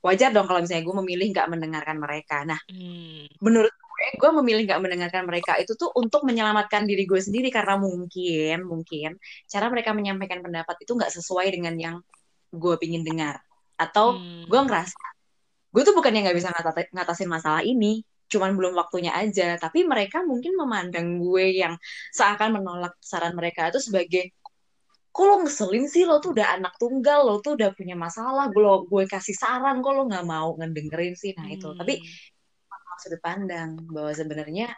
[0.00, 3.28] wajar dong kalau misalnya gue memilih nggak mendengarkan mereka nah Hmm.
[3.44, 7.76] menurut gue gue memilih nggak mendengarkan mereka itu tuh untuk menyelamatkan diri gue sendiri karena
[7.76, 9.20] mungkin mungkin
[9.52, 11.96] cara mereka menyampaikan pendapat itu nggak sesuai dengan yang
[12.56, 13.44] gue pingin dengar
[13.80, 14.44] atau Hmm.
[14.44, 15.00] gue ngerasa
[15.70, 19.58] gue tuh bukan yang nggak bisa ngata- ngatasin masalah ini cuman belum waktunya aja.
[19.58, 21.74] Tapi mereka mungkin memandang gue yang
[22.14, 24.30] seakan menolak saran mereka itu sebagai
[25.10, 26.06] kok lo ngeselin sih?
[26.06, 28.46] Lo tuh udah anak tunggal lo tuh udah punya masalah.
[28.54, 31.34] Gue gue kasih saran kok lo nggak mau ngedengerin sih?
[31.34, 31.74] Nah itu.
[31.74, 32.98] Tapi Hmm.
[33.00, 34.76] sudut pandang bahwa sebenarnya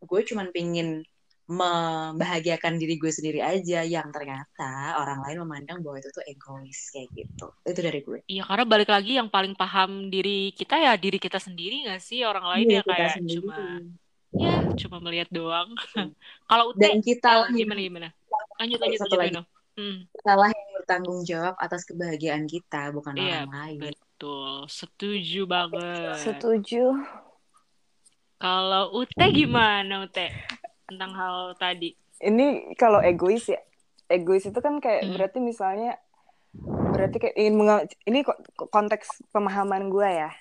[0.00, 1.04] gue cuman pingin
[1.48, 7.08] membahagiakan diri gue sendiri aja yang ternyata orang lain memandang bahwa itu tuh egois kayak
[7.16, 11.16] gitu itu dari gue Iya, karena balik lagi yang paling paham diri kita ya diri
[11.16, 12.20] kita sendiri nggak sih?
[12.20, 13.40] Orang lain Diri ya kayak sendiri.
[13.40, 13.58] cuma
[14.36, 15.72] ya cuma melihat doang.
[16.52, 18.08] Kalau Ute dan kita gimana gimana?
[18.60, 19.56] Lanjut lanjut Satu lanjut lagi.
[19.78, 24.68] Hmm, kita lah yang bertanggung jawab atas kebahagiaan kita bukan Iya, orang lain betul.
[24.68, 26.18] Setuju banget.
[26.20, 26.92] Setuju.
[28.36, 30.28] Kalau Ute gimana Ute
[30.88, 31.92] tentang hal tadi?
[32.18, 33.60] Ini kalau egois ya.
[34.08, 35.12] Egois itu kan kayak Hmm.
[35.14, 36.00] berarti misalnya
[36.96, 38.24] berarti kayak ingin menga- ini
[38.56, 40.32] konteks pemahaman gue ya.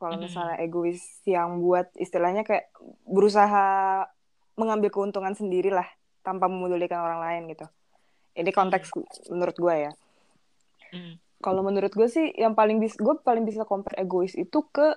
[0.00, 0.24] Kalau Hmm.
[0.24, 2.72] misalnya egois yang buat istilahnya kayak
[3.04, 4.08] berusaha
[4.56, 5.86] mengambil keuntungan sendiri lah
[6.24, 7.68] tanpa memedulikan orang lain gitu.
[8.34, 8.90] Ini konteks
[9.28, 9.92] menurut gue ya.
[10.90, 11.20] Hmm.
[11.38, 14.96] Kalau menurut gue sih yang paling bisa gue paling bisa compare egois itu ke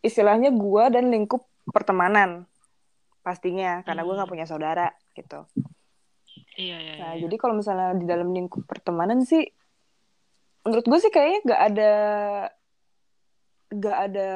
[0.00, 2.48] istilahnya gue dan lingkup pertemanan
[3.20, 4.34] pastinya karena gue nggak Hmm.
[4.36, 5.44] punya saudara gitu.
[6.56, 7.22] Iya iya Nah iya.
[7.28, 9.44] jadi kalau misalnya di dalam lingkup pertemanan sih
[10.60, 11.92] menurut gue sih kayaknya nggak ada
[13.70, 14.30] nggak ada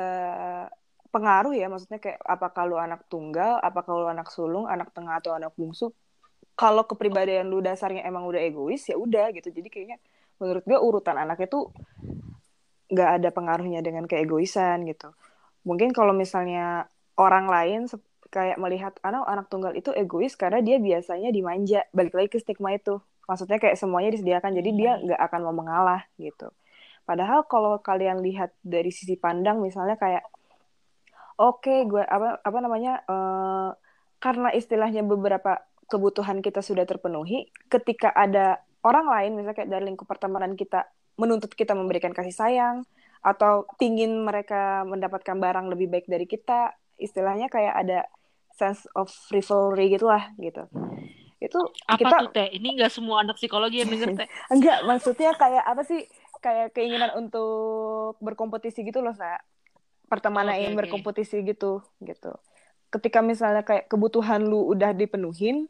[1.11, 5.35] pengaruh ya maksudnya kayak apakah lu anak tunggal, apakah lu anak sulung, anak tengah atau
[5.35, 5.95] anak bungsu.
[6.55, 9.51] Kalau kepribadian lu dasarnya emang udah egois ya udah gitu.
[9.51, 9.99] Jadi kayaknya
[10.39, 11.71] menurut gue urutan anaknya tuh
[12.91, 15.15] nggak ada pengaruhnya dengan keegoisan gitu.
[15.67, 17.81] Mungkin kalau misalnya orang lain
[18.35, 21.87] kayak melihat anak anak tunggal itu egois karena dia biasanya dimanja.
[21.95, 22.99] Balik lagi ke stigma itu.
[23.31, 26.51] Maksudnya kayak semuanya disediakan jadi dia nggak akan mau mengalah gitu.
[27.07, 30.27] Padahal kalau kalian lihat dari sisi pandang misalnya kayak
[31.39, 33.71] oke gue apa apa namanya eh,
[34.19, 40.09] karena istilahnya beberapa kebutuhan kita sudah terpenuhi ketika ada orang lain misalnya kayak dari lingkup
[40.09, 40.89] pertemanan kita
[41.21, 42.77] menuntut kita memberikan kasih sayang
[43.25, 47.99] atau pingin mereka mendapatkan barang lebih baik dari kita istilahnya kayak ada
[48.55, 50.65] sense of rivalry gitulah gitu
[51.39, 52.49] itu Apa kita tuh Teh?
[52.53, 54.29] Ini nggak semua anak psikologi yang denger Teh.
[54.55, 56.01] enggak maksudnya kayak apa sih
[56.39, 59.37] kayak keinginan untuk berkompetisi gitu loh sa
[60.07, 60.81] pertemanan Oke, ingin oke.
[60.81, 62.33] berkompetisi gitu gitu
[62.89, 65.67] ketika misalnya kayak kebutuhan lu udah dipenuhin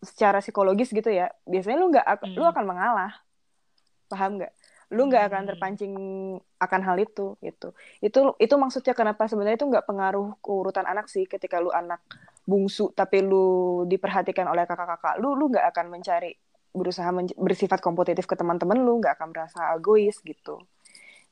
[0.00, 2.50] secara psikologis gitu ya biasanya lu nggak ak- lu Hmm.
[2.50, 3.12] akan mengalah
[4.06, 4.50] paham nggak
[4.90, 5.50] lu nggak akan Hmm.
[5.54, 5.92] terpancing
[6.58, 7.70] akan hal itu gitu.
[8.02, 9.30] Itu itu maksudnya kenapa?
[9.30, 12.02] Sebenarnya itu nggak pengaruh ke urutan anak sih ketika lu anak
[12.42, 15.22] bungsu tapi lu diperhatikan oleh kakak-kakak.
[15.22, 16.34] Lu lu nggak akan mencari
[16.74, 20.58] berusaha men- bersifat kompetitif ke teman-teman lu nggak akan merasa egois gitu.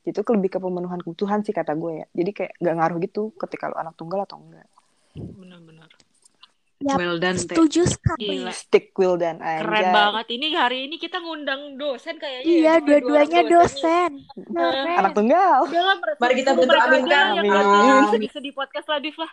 [0.07, 2.05] Itu lebih ke pemenuhan kebutuhan sih kata gue ya.
[2.15, 4.67] Jadi kayak nggak ngaruh gitu ketika lu anak tunggal atau enggak
[5.15, 5.88] Benar-benar.
[6.79, 7.43] Yap, well done Teh.
[7.43, 8.39] setuju sekali.
[8.39, 8.55] Gila.
[8.55, 10.25] stick will dan Keren banget.
[10.31, 12.47] Ini hari ini kita ngundang dosen kayaknya.
[12.47, 12.55] ya.
[12.55, 14.11] Iya, dua dua-duanya orang dosen.
[14.95, 17.25] anak tunggal Udah lah, mer- Mari kita mereka aminkan.
[17.35, 18.03] Amin.
[18.15, 19.31] sedih-sedih podcast lah, Div lah.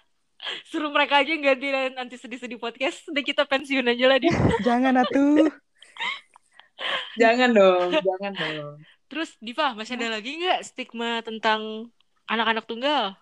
[0.67, 3.07] Suruh mereka aja yang ganti nanti sedih-sedih podcast.
[3.07, 4.35] Udah kita pensiun aja lah, Div.
[4.67, 5.47] jangan atuh
[7.23, 11.95] jangan dong jangan dong Terus, Diva, masih ada lagi nggak stigma tentang
[12.27, 13.15] anak-anak tunggal?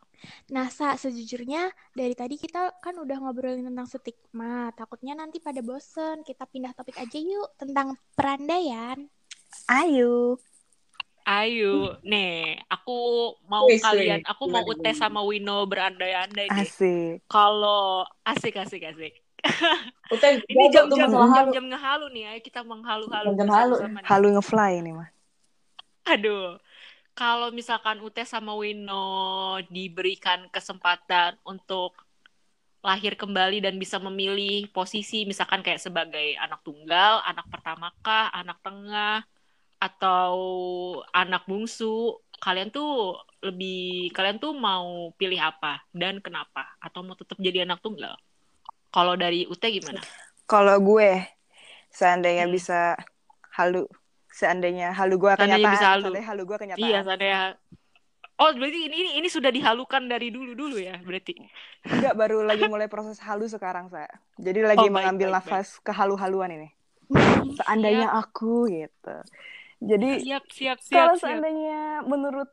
[0.54, 1.62] Nah, Sa, sejujurnya
[1.98, 4.70] dari tadi kita kan udah ngobrolin tentang stigma.
[4.78, 6.22] Takutnya nanti pada bosen.
[6.28, 8.98] Kita pindah topik aja yuk tentang perandaian.
[9.68, 10.38] ayo
[11.24, 12.92] Ayo, nih, aku
[13.48, 15.00] mau Wis, kalian, aku mau Ute gimana?
[15.00, 16.68] sama Wino berandai-andai deh.
[16.68, 19.12] asik Kalau asik asik asik.
[20.12, 23.74] Uteh, Ini jam-jam jam-jam ngehalu nih, ayo kita menghalu-halu Jam-jam halu.
[24.04, 24.04] nih.
[24.10, 25.08] halu ngefly ini mah
[26.04, 26.60] Aduh,
[27.14, 28.94] kalau misalkan Ute sama Wino
[29.70, 31.90] diberikan kesempatan untuk
[32.88, 38.58] lahir kembali dan bisa memilih posisi, misalkan kayak sebagai anak tunggal, anak pertama kah, anak
[38.66, 39.24] tengah,
[39.80, 40.34] atau
[41.12, 46.62] anak bungsu, kalian tuh lebih, kalian tuh mau pilih apa dan kenapa?
[46.80, 48.14] Atau mau tetap jadi anak tunggal?
[48.94, 50.02] Kalau dari Ute gimana?
[50.50, 51.24] Kalau gue
[51.92, 52.50] seandainya Hmm.
[52.50, 52.98] bisa
[53.56, 53.88] halu,
[54.34, 56.02] seandainya halu gue Seandainya kenyataan, bisa halu.
[56.10, 56.82] seandainya halu gue kenyataan.
[56.82, 57.40] Iya, saya.
[58.34, 61.38] Oh, berarti ini, ini ini sudah dihalukan dari dulu dulu ya, berarti.
[61.86, 64.10] Enggak baru lagi mulai proses halu sekarang, saya.
[64.34, 66.68] Jadi lagi Oh, baik, mengambil baik, nafas kehalu-haluan ini.
[67.54, 69.16] Seandainya aku gitu.
[69.78, 71.30] Jadi Siap, siap, siap, kalau siap.
[71.30, 72.50] seandainya menurut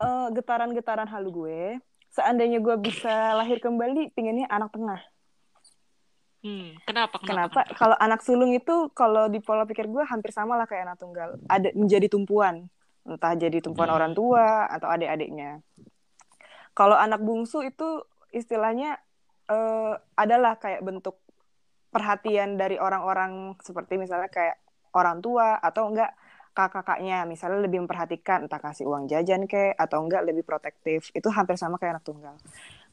[0.00, 1.62] eh, getaran-getaran halu gue,
[2.08, 5.00] seandainya gue bisa lahir kembali, pinginnya anak tengah.
[6.40, 7.20] Hmm, kenapa?
[7.20, 7.60] Kenapa?
[7.60, 7.60] Kenapa?
[7.76, 11.36] Kalau anak sulung itu kalau di pola pikir gue hampir sama lah kayak anak tunggal.
[11.52, 12.64] Ada menjadi tumpuan,
[13.04, 13.96] entah jadi tumpuan Hmm.
[14.00, 15.60] orang tua atau adik-adiknya.
[16.72, 18.96] Kalau anak bungsu itu istilahnya
[19.50, 21.18] eh, adalah kayak bentuk
[21.90, 24.62] perhatian dari orang-orang seperti misalnya kayak
[24.94, 26.14] orang tua atau enggak
[26.54, 31.58] kakak-kakaknya misalnya lebih memperhatikan entah kasih uang jajan ke atau enggak lebih protektif itu hampir
[31.58, 32.34] sama kayak anak tunggal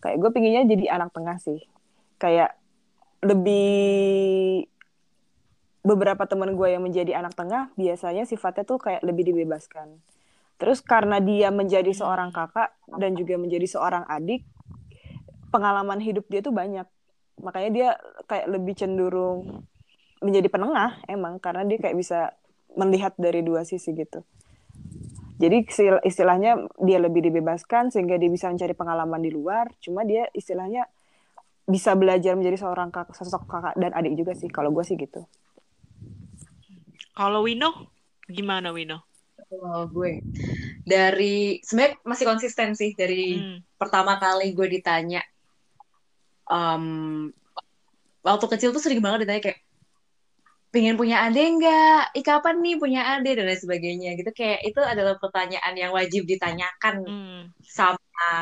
[0.02, 1.62] kayak gue pinginnya jadi anak tengah sih
[2.18, 2.58] kayak
[3.22, 4.66] lebih
[5.88, 10.04] beberapa teman gue yang menjadi anak tengah biasanya sifatnya tuh kayak lebih dibebaskan.
[10.58, 14.44] Terus karena dia menjadi seorang kakak dan juga menjadi seorang adik
[15.54, 16.86] pengalaman hidup dia tuh banyak.
[17.40, 17.90] Makanya dia
[18.26, 19.64] kayak lebih cenderung
[20.18, 22.34] menjadi penengah emang karena dia kayak bisa
[22.74, 24.26] melihat dari dua sisi gitu.
[25.38, 25.70] Jadi
[26.02, 30.90] istilahnya dia lebih dibebaskan sehingga dia bisa mencari pengalaman di luar cuma dia istilahnya
[31.68, 35.28] bisa belajar menjadi seorang kakak, sosok kakak dan adik juga sih kalau gue sih gitu
[37.12, 37.92] kalau Wino
[38.32, 39.04] gimana Wino
[39.48, 40.24] kalau gue
[40.88, 43.80] dari sebenarnya masih konsisten sih dari hmm.
[43.80, 45.20] pertama kali gue ditanya
[46.48, 47.28] um,
[48.24, 49.60] waktu kecil tuh sering banget ditanya kayak
[50.68, 52.12] pengen punya adik nggak?
[52.12, 56.28] Ih kapan nih punya adik dan lain sebagainya gitu kayak itu adalah pertanyaan yang wajib
[56.28, 57.42] ditanyakan hmm.
[57.64, 57.98] sama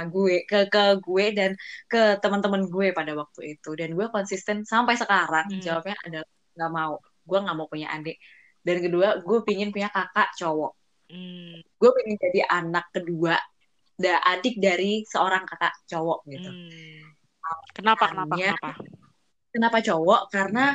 [0.08, 1.52] gue ke ke gue dan
[1.92, 5.62] ke teman-teman gue pada waktu itu dan gue konsisten sampai sekarang hmm.
[5.62, 8.18] jawabnya adalah nggak mau gue nggak mau punya adik
[8.64, 10.74] dan kedua gue pingin punya kakak cowok
[11.12, 11.60] hmm.
[11.60, 13.36] gue pengen jadi anak kedua
[13.96, 17.16] da adik dari seorang kakak cowok gitu hmm.
[17.76, 18.10] Kenapa?
[18.12, 18.34] Kenapa?
[18.36, 18.72] Kenapa?
[19.52, 20.22] Kenapa cowok?
[20.32, 20.66] Karena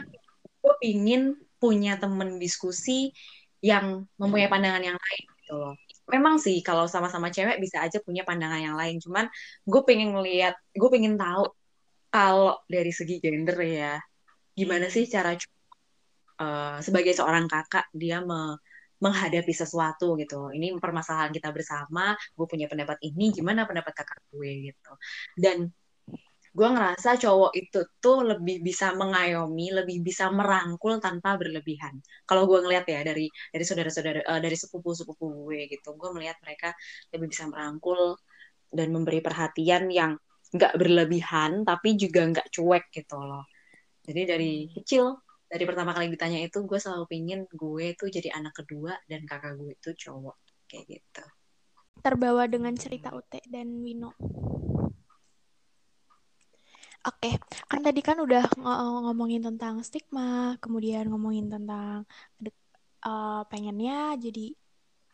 [0.61, 3.13] gue pingin punya temen diskusi
[3.61, 5.75] yang mempunyai pandangan yang lain gitu loh.
[6.11, 8.99] Memang sih kalau sama-sama cewek bisa aja punya pandangan yang lain.
[8.99, 9.31] Cuman
[9.65, 11.47] gue pengen ngeliat, gue pengen tahu
[12.11, 13.95] kalau dari segi gender ya,
[14.59, 15.39] gimana sih cara
[16.43, 18.59] uh, sebagai seorang kakak dia me
[19.01, 20.53] menghadapi sesuatu gitu.
[20.53, 24.93] Ini permasalahan kita bersama, gue punya pendapat ini, gimana pendapat kakak gue gitu.
[25.41, 25.73] Dan
[26.51, 32.03] gue ngerasa cowok itu tuh lebih bisa mengayomi, lebih bisa merangkul tanpa berlebihan.
[32.27, 36.75] Kalau gue ngeliat ya dari dari saudara-saudara uh, dari sepupu-sepupu gue gitu, gue melihat mereka
[37.15, 38.19] lebih bisa merangkul
[38.71, 40.19] dan memberi perhatian yang
[40.51, 43.47] nggak berlebihan tapi juga nggak cuek gitu loh.
[44.03, 48.59] Jadi dari kecil dari pertama kali ditanya itu gue selalu pingin gue tuh jadi anak
[48.59, 51.25] kedua dan kakak gue itu cowok kayak gitu.
[52.01, 54.15] Terbawa dengan cerita Ute dan Wino.
[57.09, 57.29] Oke,
[57.71, 58.69] kan tadi kan udah ng
[59.09, 62.05] ngomongin tentang stigma, kemudian ngomongin tentang
[63.09, 64.53] uh, pengennya jadi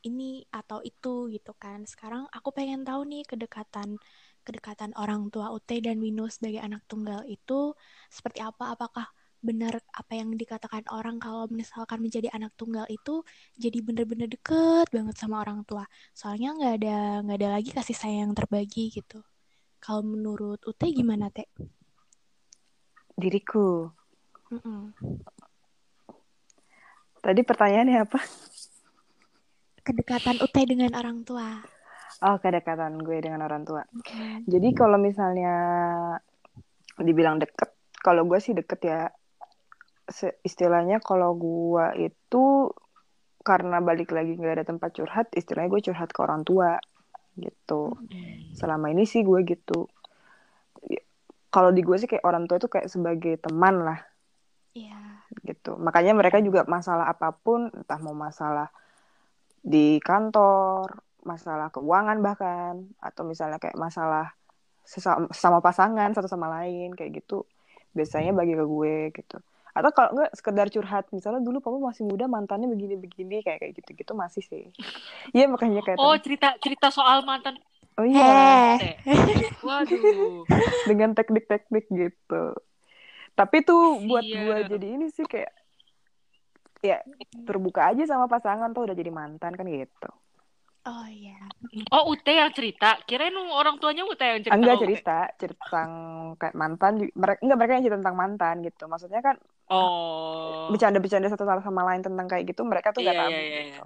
[0.08, 1.86] ini atau itu gitu kan.
[1.86, 4.02] Sekarang aku pengen tahu nih kedekatan
[4.46, 7.74] kedekatan orang tua Ute dan Wino sebagai anak tunggal itu
[8.10, 8.74] seperti apa?
[8.74, 9.06] Apakah
[9.38, 13.22] benar apa yang dikatakan orang kalau misalkan menjadi anak tunggal itu
[13.54, 15.86] jadi bener-bener deket banget sama orang tua.
[16.18, 19.22] Soalnya nggak ada nggak ada lagi kasih sayang terbagi gitu.
[19.82, 21.46] Kalau menurut Ute gimana, Teh?
[23.16, 23.88] Diriku.
[24.52, 24.82] Mm -mm.
[27.24, 28.20] Tadi pertanyaannya apa?
[29.82, 31.58] Kedekatan Ute dengan orang tua.
[32.22, 33.82] Oh, kedekatan gue dengan orang tua.
[34.00, 34.46] Okay.
[34.46, 35.56] Jadi kalau misalnya
[36.96, 39.00] dibilang deket, kalau gue sih deket ya.
[40.46, 42.70] Istilahnya kalau gue itu
[43.42, 46.78] karena balik lagi nggak ada tempat curhat, istilahnya gue curhat ke orang tua
[47.34, 47.98] gitu.
[48.54, 49.90] Selama ini sih gue gitu.
[51.56, 54.00] Kalau di gue sih kayak orang tua itu kayak sebagai teman lah.
[54.76, 55.24] Iya.
[55.40, 55.72] Gitu.
[55.80, 58.68] Makanya mereka juga masalah apa pun, entah mau masalah
[59.64, 64.36] di kantor, masalah keuangan bahkan, atau misalnya kayak masalah
[64.84, 67.48] sesama, sama pasangan satu sama lain kayak gitu.
[67.96, 69.40] Biasanya bagi ke gue gitu
[69.76, 74.16] atau kalau enggak sekedar curhat misalnya dulu papa masih muda mantannya begini-begini kayak kayak gitu-gitu
[74.16, 74.64] masih sih
[75.36, 77.60] iya makanya kayak oh cerita cerita soal mantan
[77.96, 78.76] oh iya
[79.64, 80.44] waduh
[80.90, 82.44] dengan teknik-teknik gitu
[83.36, 84.40] tapi tuh buat iya.
[84.40, 85.52] gue jadi ini sih kayak
[86.84, 87.00] ya
[87.44, 90.10] terbuka aja sama pasangan tuh udah jadi mantan kan gitu
[90.86, 91.34] Oh iya.
[91.90, 94.54] Oh Ute yang cerita, kirain orang tuanya Ute yang cerita.
[94.54, 95.90] Enggak cerita, cerita tentang
[96.38, 96.92] kayak mantan.
[97.10, 98.86] Mereka enggak mereka yang cerita tentang mantan gitu.
[98.86, 99.34] Maksudnya kan
[99.66, 100.70] Oh.
[100.70, 103.30] Bercanda-bercanda satu sama lain tentang kayak gitu, mereka tuh gak iya, tahu.
[103.34, 103.62] Iya, iya.
[103.66, 103.84] Gitu.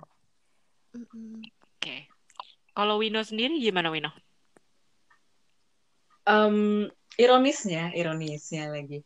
[1.80, 1.96] Oke.
[2.76, 4.10] Kalau Wino sendiri gimana Wino?
[6.24, 6.86] Um,
[7.18, 9.02] ironisnya, ironisnya lagi.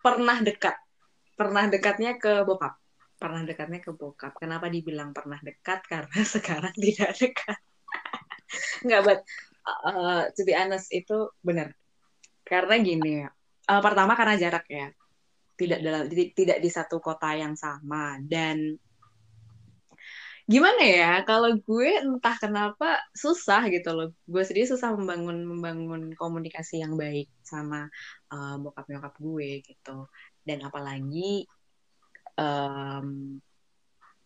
[0.00, 0.76] Pernah dekat.
[1.36, 2.80] Pernah dekatnya ke bokap
[3.20, 4.32] pernah dekatnya ke bokap.
[4.40, 5.84] Kenapa dibilang pernah dekat?
[5.84, 7.60] Karena sekarang tidak dekat.
[8.88, 9.20] Nggak, but
[9.84, 11.76] uh, to be honest itu benar.
[12.48, 13.28] Karena gini,
[13.68, 14.88] uh, pertama karena jarak ya,
[15.60, 18.80] tidak dalam tidak di satu kota yang sama dan
[20.50, 24.08] gimana ya kalau gue entah kenapa susah gitu loh.
[24.26, 27.86] Gue sendiri susah membangun membangun komunikasi yang baik sama
[28.34, 30.10] uh, bokap nyokap gue gitu.
[30.42, 31.46] Dan apalagi
[32.34, 33.38] um,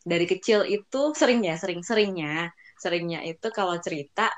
[0.00, 4.32] dari kecil itu sering ya sering seringnya seringnya itu kalau cerita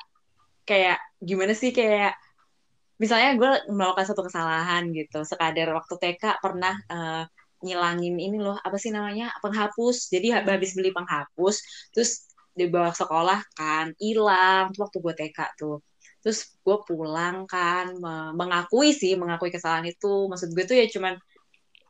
[0.67, 2.19] kayak gimana sih kayak
[2.99, 5.23] misalnya gue melakukan satu kesalahan gitu.
[5.23, 7.23] Sekadar waktu TK pernah uh,
[7.65, 10.13] ngilangin ini loh apa sih namanya penghapus.
[10.13, 11.57] Jadi habis beli penghapus
[11.93, 15.81] terus dibawa sekolah kan hilang waktu gue TK tuh.
[16.25, 17.97] Terus gue pulang kan
[18.35, 20.29] mengakui sih mengakui kesalahan itu.
[20.29, 21.15] Maksud gue tuh ya cuman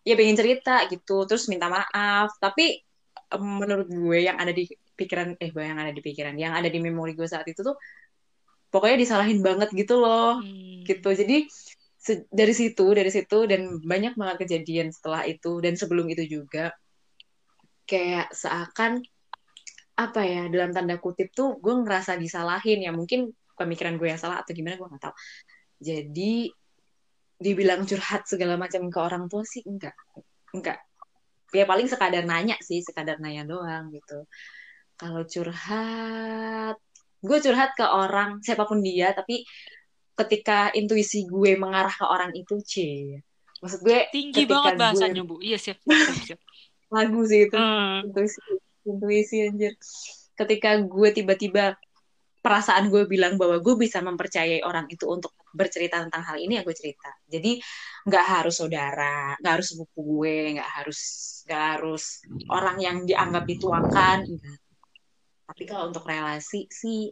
[0.07, 2.35] ya pengen cerita gitu terus minta maaf.
[2.39, 2.83] Tapi
[3.35, 6.79] menurut gue yang ada di pikiran eh gue yang ada di pikiran yang ada di
[6.81, 7.77] memori gue saat itu tuh
[8.71, 10.41] pokoknya disalahin banget gitu loh.
[10.41, 10.85] Hmm.
[10.87, 11.51] gitu jadi
[12.31, 16.71] dari situ dari situ dan banyak banget kejadian setelah itu dan sebelum itu juga.
[17.87, 19.03] Kayak seakan
[19.97, 22.93] apa ya dalam tanda kutip tuh gue ngerasa disalahin ya.
[22.95, 25.15] Mungkin pemikiran gue yang salah atau gimana gue nggak tahu.
[25.83, 26.51] Jadi
[27.37, 29.97] dibilang curhat segala macam ke orang tua sih enggak.
[30.57, 30.81] Enggak.
[31.53, 34.25] Ya paling sekadar nanya sih sekadar nanya doang gitu.
[34.97, 36.77] Kalau curhat
[37.27, 39.43] gue curhat ke orang siapa pun dia tapi
[40.17, 42.75] ketika intuisi gue mengarah ke orang itu c.
[43.61, 45.29] Maksud gue tinggi banget bahasanya gue...
[45.29, 45.37] bu.
[45.45, 46.41] Iya siap, siap, siap.
[46.97, 47.57] lagu sih itu.
[47.57, 48.09] Hmm.
[48.09, 48.41] intuisi
[48.89, 49.73] intuisi anjir.
[50.37, 51.77] Ketika gue tiba-tiba
[52.41, 56.63] perasaan gue bilang bahwa gue bisa mempercayai orang itu untuk bercerita tentang hal ini ya
[56.63, 57.11] gue cerita.
[57.27, 57.59] Jadi
[58.07, 61.01] nggak harus saudara nggak harus sepupu gue nggak harus
[61.49, 62.05] nggak harus
[62.47, 64.61] orang yang dianggap dituakan enggak.
[65.47, 67.11] Tapi kalau untuk relasi sih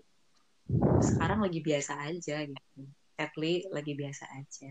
[1.01, 2.81] sekarang lagi biasa aja gitu
[3.21, 4.71] at least lagi biasa aja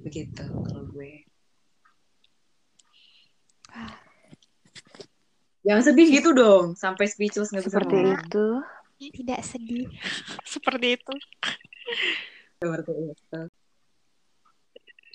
[0.00, 1.24] begitu kalau gue
[5.64, 8.20] Jangan sedih gitu dong, sampai speechless nggak bisa Seperti ngomong.
[8.20, 8.46] itu.
[9.00, 9.88] Tidak sedih.
[10.54, 11.14] Seperti itu.
[12.60, 13.40] Seperti itu.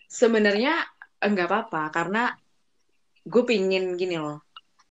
[0.10, 0.90] Sebenarnya
[1.22, 2.34] enggak apa-apa karena
[3.30, 4.42] gue pingin gini loh.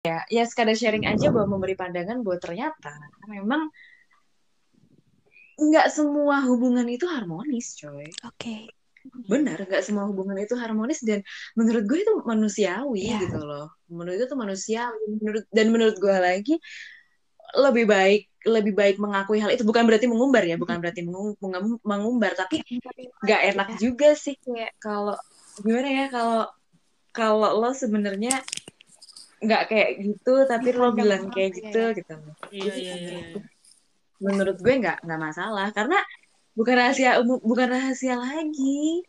[0.06, 2.94] Ya, ya sekadar sharing aja bahwa memberi pandangan bahwa ternyata
[3.26, 3.66] memang
[5.58, 8.06] nggak semua hubungan itu harmonis, coy.
[8.22, 8.34] Oke.
[8.38, 8.62] Okay.
[9.26, 11.24] Benar, nggak semua hubungan itu harmonis dan
[11.58, 13.20] menurut gue itu manusiawi yeah.
[13.24, 13.66] gitu loh.
[13.90, 15.04] Menurut itu tuh manusiawi.
[15.18, 16.54] Menurut dan menurut gue lagi
[17.56, 21.00] lebih baik lebih baik mengakui hal itu bukan berarti mengumbar ya bukan berarti
[21.82, 22.60] mengumbar tapi
[23.24, 25.16] nggak enak juga sih kayak kalau
[25.64, 26.40] gimana ya kalau
[27.10, 28.40] kalau lo sebenarnya
[29.38, 31.96] nggak kayak gitu tapi lo bilang kayak gitu ya.
[31.96, 32.14] gitu
[32.52, 33.40] iya, iya, iya, iya.
[34.18, 35.70] Menurut gue nggak nggak masalah.
[35.74, 35.98] Karena
[36.54, 39.02] bukan rahasia bukan rahasia lagi.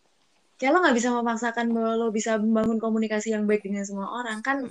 [0.60, 4.43] Kayak lo nggak bisa memaksakan bahwa lo bisa membangun komunikasi yang baik dengan semua orang.
[4.43, 4.66] Kan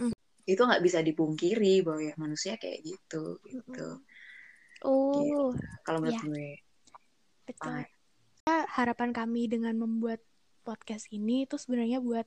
[0.49, 4.01] itu nggak bisa dipungkiri bahwa ya manusia kayak gitu gitu.
[4.87, 5.45] Oh gitu.
[5.85, 6.25] kalau menurut ya.
[6.25, 6.49] gue.
[7.49, 7.85] Betul.
[8.49, 8.65] Ah.
[8.81, 10.25] harapan kami dengan membuat
[10.65, 12.25] podcast ini itu sebenarnya buat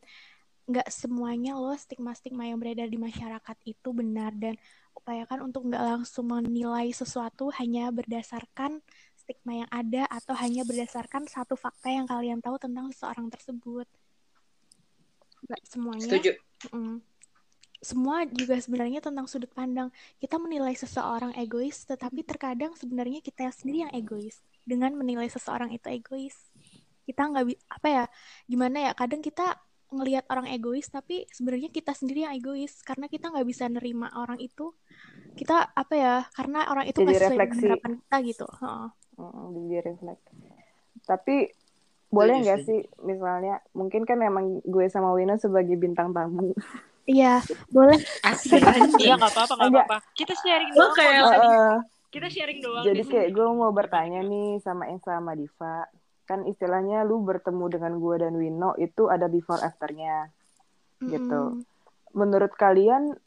[0.70, 4.38] nggak semuanya loh stigma-stigma yang beredar di masyarakat itu benar.
[4.38, 4.54] Dan
[4.96, 8.84] upayakan untuk nggak langsung menilai sesuatu hanya berdasarkan
[9.18, 13.88] stigma yang ada atau hanya berdasarkan satu fakta yang kalian tahu tentang seseorang tersebut.
[15.48, 16.06] Nggak semuanya.
[16.10, 16.32] Setuju.
[16.74, 16.98] Mm,
[17.82, 19.90] semua juga sebenarnya tentang sudut pandang.
[20.22, 25.90] Kita menilai seseorang egois, tetapi terkadang sebenarnya kita sendiri yang egois dengan menilai seseorang itu
[25.90, 26.38] egois.
[27.10, 28.06] Kita nggak apa ya,
[28.46, 28.92] gimana ya?
[28.94, 29.58] Kadang kita
[29.92, 34.40] ngelihat orang egois, tapi sebenarnya kita sendiri yang egois karena kita nggak bisa nerima orang
[34.40, 34.72] itu.
[35.36, 36.16] Kita apa ya?
[36.32, 38.48] Karena orang itu jadi refleksi harapan kita gitu.
[39.20, 40.24] Hmm, jadi refleks.
[41.04, 41.36] Tapi
[42.12, 46.52] boleh nggak sih misalnya mungkin kan memang gue sama Wino sebagai bintang tamu
[47.10, 47.42] Iya,
[47.74, 47.98] boleh.
[48.22, 48.62] Asik
[49.02, 49.98] Iya, nggak apa-apa, nggak apa-apa.
[50.14, 50.94] Kita sharing doang.
[50.94, 51.78] kayak uh,
[52.14, 52.84] kita sharing doang.
[52.86, 55.90] Jadi kayak gue mau bertanya nih sama Esa sama Diva.
[56.32, 60.32] Kan istilahnya lu bertemu dengan gue dan Wino itu ada before afternya.
[61.04, 61.60] Gitu.
[61.60, 61.68] Mm.
[62.16, 63.20] Menurut kalian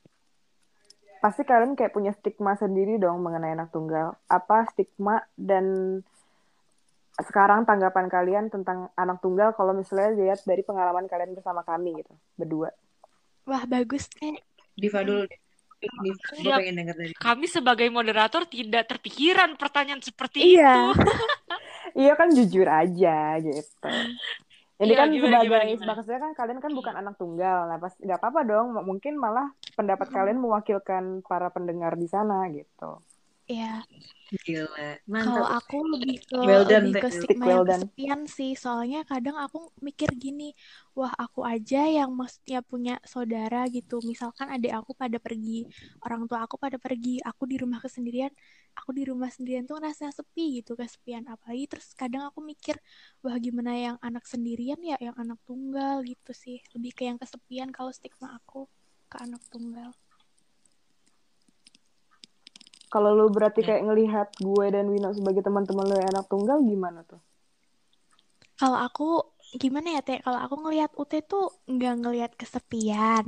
[1.20, 4.16] pasti kalian kayak punya stigma sendiri dong mengenai anak tunggal.
[4.24, 6.00] Apa stigma dan
[7.20, 12.16] sekarang tanggapan kalian tentang anak tunggal kalau misalnya lihat dari pengalaman kalian bersama kami gitu,
[12.40, 12.72] berdua.
[13.44, 14.40] Wah, bagus, Teh.
[14.72, 15.28] Diva dulu.
[15.84, 20.90] Diva, pengen denger dari Kami sebagai moderator tidak terpikiran pertanyaan seperti iya.
[20.90, 21.04] itu.
[21.94, 23.90] iya kan jujur aja gitu.
[24.74, 27.94] Ini iya, kan gimana, sebagai gimana, maksudnya kan kalian kan bukan anak tunggal, nah pas
[27.94, 28.66] nggak apa-apa dong.
[28.82, 30.16] Mungkin malah pendapat hmm.
[30.18, 32.98] kalian mewakilkan para pendengar di sana gitu.
[33.48, 33.84] Ya,
[34.44, 37.84] Gila, kalau aku lebih ke Well done, lebih ke stigma well yang done.
[37.94, 38.52] kesepian sih.
[38.58, 40.48] Soalnya kadang aku mikir gini,
[40.98, 44.02] wah aku aja yang maksudnya punya saudara gitu.
[44.10, 45.64] Misalkan adik aku pada pergi,
[46.04, 48.32] orang tua aku pada pergi, aku di rumah kesendirian,
[48.78, 51.64] aku di rumah sendirian tuh ngerasa sepi gitu, kesepian apalagi.
[51.70, 52.76] Terus kadang aku mikir,
[53.22, 56.58] wah gimana yang anak sendirian ya, yang anak tunggal gitu sih.
[56.74, 58.66] Lebih ke yang kesepian kalau stigma aku
[59.10, 59.94] ke anak tunggal.
[62.94, 63.66] Kalau lu berarti Ya.
[63.74, 67.18] kayak ngelihat gue dan Wino sebagai teman-teman lu yang anak tunggal gimana tuh?
[68.60, 69.08] Kalau aku
[69.62, 70.18] gimana ya Teh?
[70.22, 73.24] Kalau aku ngelihat UT tuh nggak ngelihat kesepian.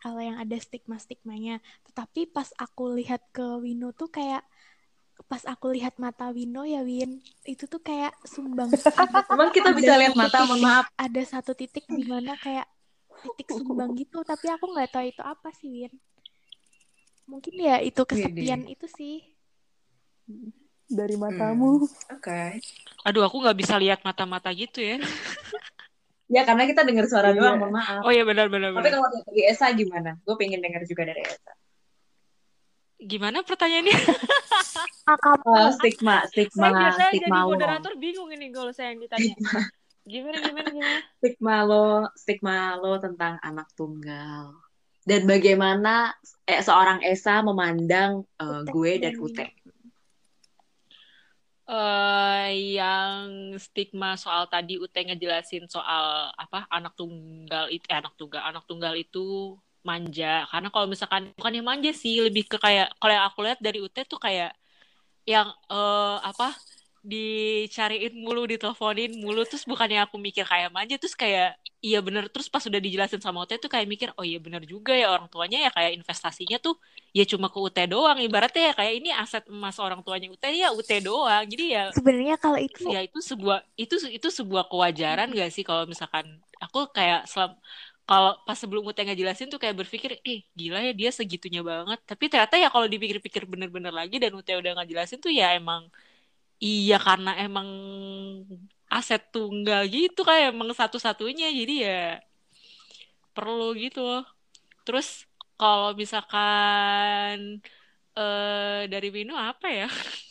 [0.00, 1.60] Kalau yang ada stigma-stigmanya.
[1.92, 4.42] Tetapi pas aku lihat ke Wino tuh kayak
[5.28, 8.72] pas aku lihat mata Wino ya Win, itu tuh kayak sumbang.
[9.32, 10.86] Emang kita ada bisa lihat mata, mohon maaf.
[10.96, 12.64] ada satu titik di mana kayak
[13.20, 15.92] titik sumbang gitu, tapi aku nggak tahu itu apa sih Win.
[17.30, 19.22] Mungkin ya itu kesepian itu sih.
[20.90, 21.86] Dari matamu.
[22.10, 22.58] Oke.
[23.06, 24.98] Aduh, aku nggak bisa lihat mata-mata gitu ya.
[26.30, 27.42] Ya karena kita dengar suara Iya.
[27.42, 28.06] doang, mohon maaf.
[28.06, 28.70] Oh iya benar-benar.
[28.70, 30.14] Tapi kalau dari Esa gimana?
[30.22, 31.58] Gue pengen dengar juga dari Esa.
[33.02, 33.90] Gimana pertanyaannya?
[35.42, 37.50] Oh, stigma, stigma, Saya biasanya jadi stigma lo.
[37.50, 39.34] moderator bingung ini kalau saya yang ditanya.
[40.06, 40.98] Gimana gimana gimana?
[41.18, 44.54] Stigma lo, stigma lo tentang anak tunggal.
[45.10, 46.14] Dan bagaimana
[46.46, 49.46] eh, seorang Esa memandang Ute gue dan Ute.
[49.50, 49.74] Wino.
[51.70, 58.42] eh yang stigma soal tadi Ute ngejelasin soal apa anak tunggal itu eh, anak tunggal
[58.42, 63.12] anak tunggal itu manja karena kalau misalkan bukan yang manja sih lebih ke kayak kalau
[63.14, 64.50] yang aku lihat dari Ute tuh kayak
[65.26, 66.54] yang eh apa
[67.00, 72.52] dicariin mulu diteleponin mulu terus bukannya aku mikir kayak manja terus kayak iya bener terus
[72.52, 75.64] pas udah dijelasin sama Ute tuh kayak mikir oh iya bener juga ya orang tuanya
[75.64, 76.76] ya kayak investasinya tuh
[77.16, 80.68] ya cuma ke UT doang ibaratnya ya kayak ini aset emas orang tuanya UT ya
[80.70, 81.44] UT doang.
[81.48, 85.88] Jadi ya Sebenarnya kalau itu ya itu sebuah itu itu sebuah kewajaran gak sih kalau
[85.88, 87.56] misalkan aku kayak selam,
[88.04, 91.98] kalau pas sebelum UT ngejelasin tuh kayak berpikir eh gila ya dia segitunya banget.
[92.06, 95.88] Tapi ternyata ya kalau dipikir-pikir bener-bener lagi dan UT udah ngejelasin tuh ya emang
[96.60, 97.68] iya karena emang
[98.92, 102.02] aset tunggal gitu kayak emang satu-satunya jadi ya
[103.32, 104.22] perlu gitu.
[104.84, 105.24] Terus
[105.56, 107.62] kalau misalkan
[108.14, 109.88] eh dari Vino apa ya?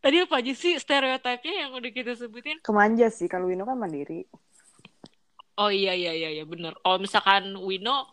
[0.00, 2.56] Tadi apa aja sih stereotipnya yang udah kita sebutin?
[2.64, 4.24] Kemanja sih, kalau Wino kan mandiri.
[5.60, 6.72] Oh iya iya iya iya bener.
[6.80, 8.08] Kalau misalkan Wino,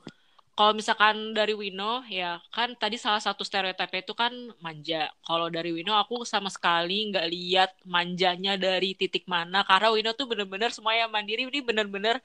[0.58, 4.34] kalau misalkan dari Wino ya kan tadi salah satu stereotipnya itu kan
[4.66, 4.96] manja.
[5.28, 9.58] Kalau dari Wino aku sama sekali nggak lihat manjanya dari titik mana.
[9.70, 11.42] Karena Wino tuh bener-bener semuanya mandiri.
[11.46, 12.16] Ini bener-bener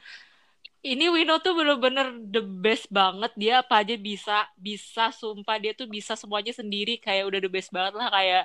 [0.82, 3.30] ini Wino tuh bener-bener the best banget.
[3.42, 4.32] Dia apa aja bisa
[4.66, 6.92] bisa sumpah dia tuh bisa semuanya sendiri.
[7.04, 8.08] Kayak udah the best banget lah.
[8.16, 8.42] Kayak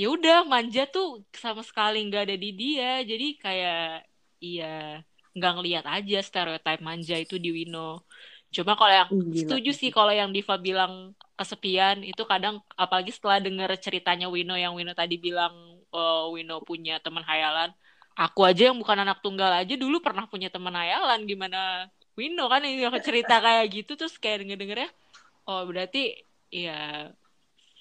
[0.00, 1.06] ya udah manja tuh
[1.42, 3.04] sama sekali nggak ada di dia.
[3.10, 3.78] Jadi kayak
[4.40, 4.64] iya
[5.36, 7.80] nggak ngelihat aja stereotip manja itu di Wino
[8.50, 9.38] cuma kalau yang Gila.
[9.38, 14.74] setuju sih kalau yang Diva bilang kesepian itu kadang apalagi setelah denger ceritanya Wino yang
[14.74, 15.54] Wino tadi bilang
[15.94, 17.70] eh, Wino punya teman hayalan
[18.18, 21.86] aku aja yang bukan anak tunggal aja dulu pernah punya teman hayalan gimana
[22.18, 24.90] Wino kan yang cerita kayak gitu terus kayak denger denger ya
[25.46, 27.08] oh berarti ya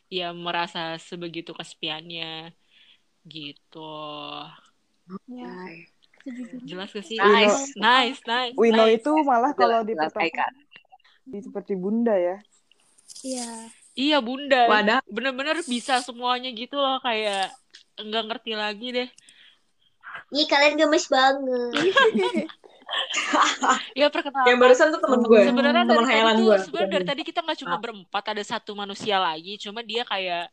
[0.10, 2.54] ya merasa sebegitu kesepiannya
[3.30, 3.94] gitu.
[5.30, 5.54] Ya
[6.64, 7.74] jelas gak sih Nice.
[7.76, 9.00] nice nice Wino nice.
[9.00, 9.96] itu malah kalau di
[11.30, 12.38] di seperti bunda ya.
[13.22, 13.50] iya
[13.94, 15.00] iya bunda Wadah.
[15.06, 17.54] bener-bener bisa semuanya gitu loh kayak
[17.98, 19.10] nggak ngerti lagi deh
[20.30, 21.74] Ih, kalian gemes banget.
[23.94, 25.42] ya perkenalkan Yang barusan tuh temen gue.
[25.46, 26.58] sebenarnya temen hayalan tuh gue.
[26.66, 27.82] sebenarnya dari tadi kita nggak cuma Ah.
[27.82, 30.50] berempat ada satu manusia lagi cuma dia kayak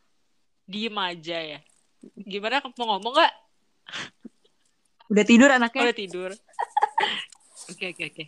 [0.69, 1.59] diem aja ya
[2.19, 3.33] gimana mau ngomong nggak
[5.07, 5.83] Udah tidur anaknya.
[5.91, 6.31] udah tidur.
[7.67, 8.25] Oke oke oke.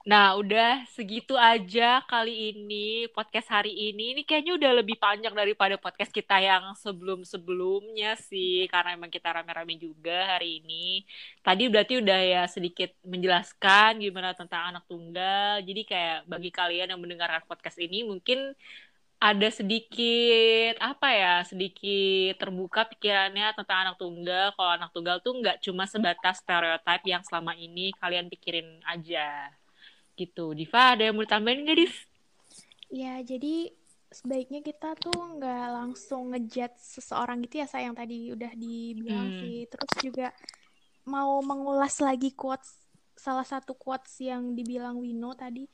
[0.00, 4.16] Nah udah segitu aja kali ini podcast hari ini.
[4.16, 9.28] Ini kayaknya udah lebih panjang daripada podcast kita yang sebelum sebelumnya sih karena emang kita
[9.28, 11.04] rame-rame juga hari ini.
[11.44, 15.60] Tadi berarti udah ya sedikit menjelaskan gimana tentang anak tunggal.
[15.60, 18.56] Jadi kayak bagi kalian yang mendengarkan podcast ini mungkin
[19.20, 25.56] ada sedikit apa ya sedikit terbuka pikirannya tentang anak tunggal kalau anak tunggal tuh nggak
[25.64, 29.20] cuma sebatas stereotip yang selama ini kalian pikirin aja
[30.18, 31.94] gitu Diva ada yang mau ditambahin nggak Div?
[32.90, 33.70] Ya, jadi
[34.10, 39.38] sebaiknya kita tuh nggak langsung ngejudge seseorang gitu ya, sayang tadi udah dibilang Hmm.
[39.38, 39.66] sih.
[39.70, 40.34] Terus juga
[41.06, 42.82] mau mengulas lagi quotes,
[43.14, 45.66] salah satu quotes yang dibilang Wino tadi.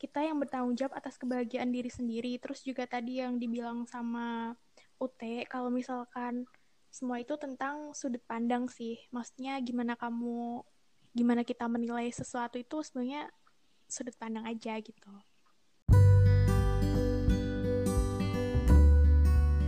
[0.00, 2.40] Kita yang bertanggung jawab atas kebahagiaan diri sendiri.
[2.40, 4.56] Terus juga tadi yang dibilang sama
[4.96, 5.20] UT,
[5.52, 6.48] kalau misalkan
[6.88, 8.96] semua itu tentang sudut pandang sih.
[9.12, 10.64] Maksudnya gimana kamu,
[11.12, 13.28] gimana kita menilai sesuatu itu sebenarnya
[13.92, 15.12] sudut pandang aja gitu.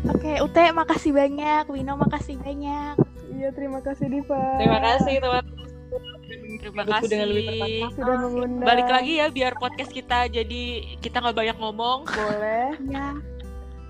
[0.09, 2.97] Oke, UT makasih banyak, Wino makasih banyak.
[3.37, 4.57] Iya, terima kasih Diva.
[4.57, 5.45] Terima kasih teman.
[5.93, 7.61] Terima Hidupku dengan lebih kasih.
[7.61, 7.97] tertata.
[7.97, 8.67] Sudah mengundang.
[8.67, 10.63] Balik lagi ya biar podcast kita jadi
[11.05, 11.99] kita nggak banyak ngomong.
[12.09, 12.69] Boleh.
[12.89, 13.09] Ya,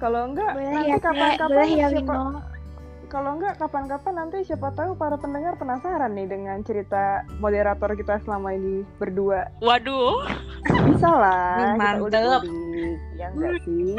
[0.03, 2.14] Kalau enggak boleh nanti ya, kapan-kapan Boleh ya, siapa
[3.12, 8.57] kalau enggak kapan-kapan nanti siapa tahu para pendengar penasaran nih dengan cerita moderator kita selama
[8.57, 9.53] ini berdua.
[9.61, 10.24] Waduh,
[10.88, 11.76] Bisa lah.
[11.76, 12.09] Mantep.
[12.09, 12.96] ulik-ulik.
[13.20, 13.94] Ya enggak sih?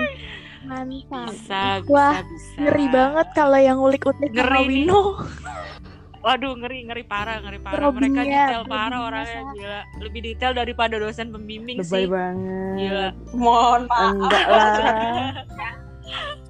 [0.65, 1.29] Mantap.
[1.29, 2.57] bisa, bisa, Wah, bisa.
[2.57, 4.63] Ngeri banget kalau yang sama Ngeri.
[4.65, 5.01] Wino.
[6.23, 7.91] Waduh, ngeri, ngeri parah, ngeri parah.
[7.91, 9.81] Mereka Probinya, detail parah orangnya gila.
[9.99, 12.07] Lebih detail daripada dosen pembimbing Lebay sih.
[12.07, 12.75] banget.
[12.79, 13.07] Gila.
[13.35, 14.13] Mohon maaf.
[14.15, 14.67] Enggak lah.